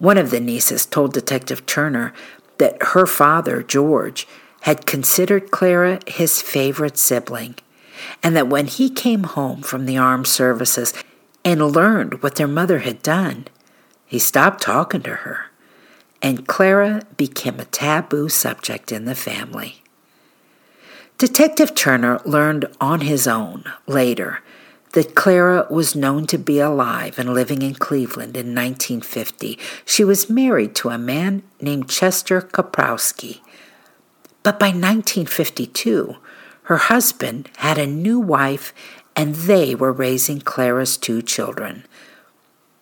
One 0.00 0.16
of 0.16 0.30
the 0.30 0.40
nieces 0.40 0.86
told 0.86 1.12
Detective 1.12 1.66
Turner 1.66 2.14
that 2.56 2.82
her 2.82 3.06
father, 3.06 3.62
George, 3.62 4.26
had 4.62 4.86
considered 4.86 5.50
Clara 5.50 6.00
his 6.06 6.40
favorite 6.40 6.96
sibling, 6.96 7.56
and 8.22 8.34
that 8.34 8.48
when 8.48 8.66
he 8.66 8.88
came 8.88 9.24
home 9.24 9.60
from 9.60 9.84
the 9.84 9.98
armed 9.98 10.26
services 10.26 10.94
and 11.44 11.60
learned 11.60 12.22
what 12.22 12.36
their 12.36 12.48
mother 12.48 12.78
had 12.78 13.02
done, 13.02 13.46
he 14.06 14.18
stopped 14.18 14.62
talking 14.62 15.02
to 15.02 15.16
her, 15.16 15.50
and 16.22 16.48
Clara 16.48 17.02
became 17.18 17.60
a 17.60 17.66
taboo 17.66 18.30
subject 18.30 18.90
in 18.90 19.04
the 19.04 19.14
family. 19.14 19.82
Detective 21.18 21.74
Turner 21.74 22.22
learned 22.24 22.64
on 22.80 23.02
his 23.02 23.28
own 23.28 23.64
later 23.86 24.40
that 24.92 25.14
Clara 25.14 25.66
was 25.70 25.94
known 25.94 26.26
to 26.26 26.38
be 26.38 26.58
alive 26.58 27.18
and 27.18 27.32
living 27.32 27.62
in 27.62 27.74
Cleveland 27.74 28.36
in 28.36 28.54
1950. 28.54 29.58
She 29.84 30.04
was 30.04 30.30
married 30.30 30.74
to 30.76 30.88
a 30.88 30.98
man 30.98 31.42
named 31.60 31.88
Chester 31.88 32.40
Kaprowski. 32.40 33.40
But 34.42 34.58
by 34.58 34.68
1952, 34.68 36.16
her 36.64 36.76
husband 36.76 37.50
had 37.58 37.78
a 37.78 37.86
new 37.86 38.18
wife 38.18 38.72
and 39.14 39.34
they 39.34 39.74
were 39.74 39.92
raising 39.92 40.40
Clara's 40.40 40.96
two 40.96 41.22
children. 41.22 41.84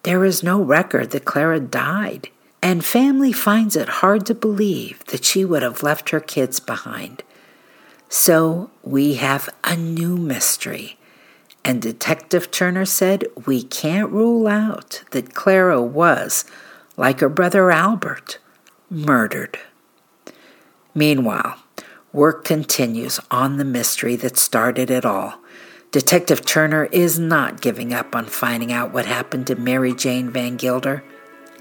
There 0.02 0.24
is 0.24 0.42
no 0.42 0.62
record 0.62 1.10
that 1.10 1.24
Clara 1.24 1.58
died, 1.58 2.28
and 2.62 2.84
family 2.84 3.32
finds 3.32 3.76
it 3.76 3.88
hard 3.88 4.24
to 4.26 4.34
believe 4.34 5.04
that 5.06 5.24
she 5.24 5.44
would 5.44 5.62
have 5.62 5.82
left 5.82 6.10
her 6.10 6.20
kids 6.20 6.60
behind. 6.60 7.22
So 8.08 8.70
we 8.82 9.14
have 9.14 9.48
a 9.64 9.76
new 9.76 10.16
mystery 10.16 10.97
and 11.68 11.83
Detective 11.83 12.50
Turner 12.50 12.87
said 12.87 13.26
we 13.44 13.62
can't 13.62 14.11
rule 14.11 14.48
out 14.48 15.02
that 15.11 15.35
Clara 15.35 15.83
was, 15.83 16.46
like 16.96 17.20
her 17.20 17.28
brother 17.28 17.70
Albert, 17.70 18.38
murdered. 18.88 19.59
Meanwhile, 20.94 21.59
work 22.11 22.42
continues 22.42 23.20
on 23.31 23.59
the 23.59 23.66
mystery 23.66 24.16
that 24.16 24.38
started 24.38 24.90
it 24.90 25.04
all. 25.04 25.40
Detective 25.90 26.46
Turner 26.46 26.87
is 26.87 27.18
not 27.18 27.61
giving 27.61 27.92
up 27.92 28.16
on 28.16 28.24
finding 28.24 28.72
out 28.72 28.94
what 28.94 29.04
happened 29.04 29.46
to 29.48 29.54
Mary 29.54 29.94
Jane 29.94 30.31
Van 30.31 30.57
Gilder. 30.57 31.04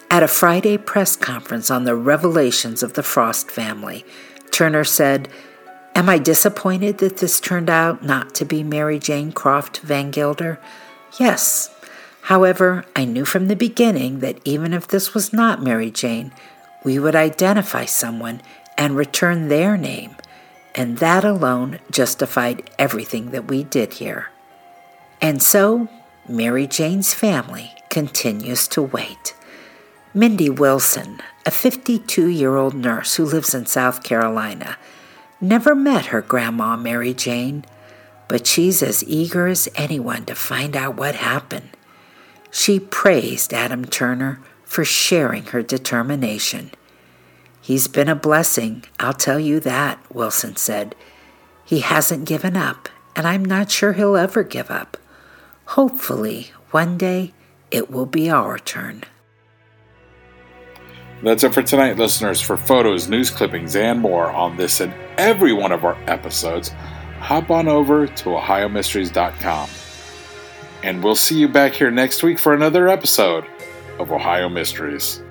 At 0.10 0.24
a 0.24 0.30
Friday 0.30 0.78
press 0.78 1.18
conference 1.18 1.70
on 1.70 1.84
the 1.84 1.96
revelations 1.96 2.82
of 2.82 2.94
the 2.94 3.04
Frost 3.04 3.52
family, 3.52 4.06
Turner 4.52 4.86
said 4.86 5.28
Am 5.98 6.10
I 6.10 6.20
disappointed 6.20 7.00
that 7.00 7.18
this 7.18 7.40
turned 7.40 7.72
out 7.72 8.04
not 8.04 8.36
to 8.36 8.46
be 8.46 8.62
Mary 8.62 9.00
Jane 9.00 9.32
Croft 9.32 9.80
Van 9.80 10.12
Gilder? 10.12 10.60
Yes. 11.20 11.74
However, 12.22 12.86
I 12.96 13.04
knew 13.04 13.26
from 13.26 13.48
the 13.48 13.56
beginning 13.56 14.20
that 14.20 14.38
even 14.46 14.76
if 14.76 14.88
this 14.88 15.16
was 15.16 15.34
not 15.34 15.64
Mary 15.64 15.90
Jane, 15.90 16.34
we 16.84 17.00
would 17.00 17.16
identify 17.16 17.86
someone 17.86 18.44
and 18.78 18.96
return 18.96 19.48
their 19.48 19.76
name, 19.76 20.16
and 20.76 21.00
that 21.00 21.26
alone 21.26 21.80
justified 21.90 22.70
everything 22.78 23.32
that 23.32 23.48
we 23.48 23.64
did 23.64 23.94
here. 23.96 24.30
And 25.20 25.42
so, 25.42 25.90
Mary 26.30 26.68
Jane's 26.68 27.16
family 27.16 27.72
continues 27.90 28.68
to 28.68 28.84
wait. 28.84 29.34
Mindy 30.14 30.52
Wilson, 30.52 31.24
a 31.44 31.50
52 31.50 32.28
year 32.28 32.56
old 32.56 32.76
nurse 32.76 33.16
who 33.16 33.26
lives 33.26 33.56
in 33.56 33.66
South 33.66 34.04
Carolina, 34.04 34.78
never 35.40 35.76
met 35.76 36.08
her 36.08 36.22
grandma 36.22 36.76
Mary 36.76 37.14
Jane, 37.14 37.66
but 38.28 38.46
she's 38.48 38.84
as 38.84 39.04
eager 39.04 39.48
as 39.48 39.70
anyone 39.76 40.26
to 40.26 40.36
find 40.36 40.76
out 40.76 40.98
what 40.98 41.16
happened. 41.16 41.70
She 42.52 42.80
praised 42.80 43.54
Adam 43.54 43.86
Turner 43.86 44.40
for 44.64 44.84
sharing 44.84 45.46
her 45.48 45.62
determination. 45.62 46.72
He's 47.62 47.88
been 47.88 48.10
a 48.10 48.16
blessing, 48.16 48.84
I'll 49.00 49.14
tell 49.14 49.40
you 49.40 49.60
that, 49.62 50.00
Wilson 50.14 50.56
said. 50.56 50.96
He 51.66 51.82
hasn't 51.82 52.28
given 52.28 52.56
up, 52.56 52.90
and 53.16 53.28
I'm 53.28 53.44
not 53.44 53.72
sure 53.72 53.94
he'll 53.94 54.16
ever 54.16 54.44
give 54.44 54.72
up. 54.72 54.98
Hopefully, 55.66 56.52
one 56.72 56.98
day, 56.98 57.34
it 57.72 57.92
will 57.92 58.06
be 58.06 58.30
our 58.30 58.58
turn. 58.58 59.04
That's 61.24 61.44
it 61.44 61.54
for 61.54 61.64
tonight, 61.64 61.98
listeners. 61.98 62.40
For 62.40 62.58
photos, 62.58 63.08
news 63.08 63.32
clippings, 63.32 63.76
and 63.76 64.00
more 64.00 64.32
on 64.32 64.56
this 64.56 64.82
and 64.82 64.94
every 65.18 65.52
one 65.52 65.72
of 65.72 65.84
our 65.84 65.98
episodes, 66.08 66.70
hop 67.20 67.50
on 67.50 67.68
over 67.68 68.06
to 68.08 68.24
OhioMysteries.com. 68.30 69.70
And 70.84 71.04
we'll 71.04 71.16
see 71.16 71.40
you 71.40 71.48
back 71.48 71.74
here 71.74 71.90
next 71.90 72.22
week 72.22 72.38
for 72.38 72.54
another 72.54 72.88
episode 72.88 73.46
of 74.00 74.12
Ohio 74.12 74.48
Mysteries. 74.48 75.24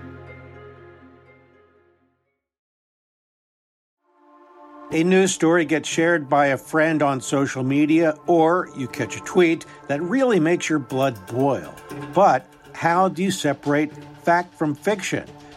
A 4.92 5.03
news 5.05 5.33
story 5.33 5.64
gets 5.64 5.88
shared 5.88 6.29
by 6.29 6.46
a 6.46 6.57
friend 6.57 7.03
on 7.03 7.20
social 7.20 7.62
media, 7.62 8.16
or 8.27 8.70
you 8.77 8.88
catch 8.88 9.16
a 9.16 9.20
tweet 9.20 9.66
that 9.88 10.01
really 10.03 10.40
makes 10.40 10.68
your 10.68 10.79
blood 10.79 11.16
boil. 11.27 11.75
But 12.14 12.46
how 12.72 13.09
do 13.09 13.22
you 13.22 13.31
separate 13.31 13.92
fact 14.22 14.55
from 14.55 14.75
fiction? 14.75 15.29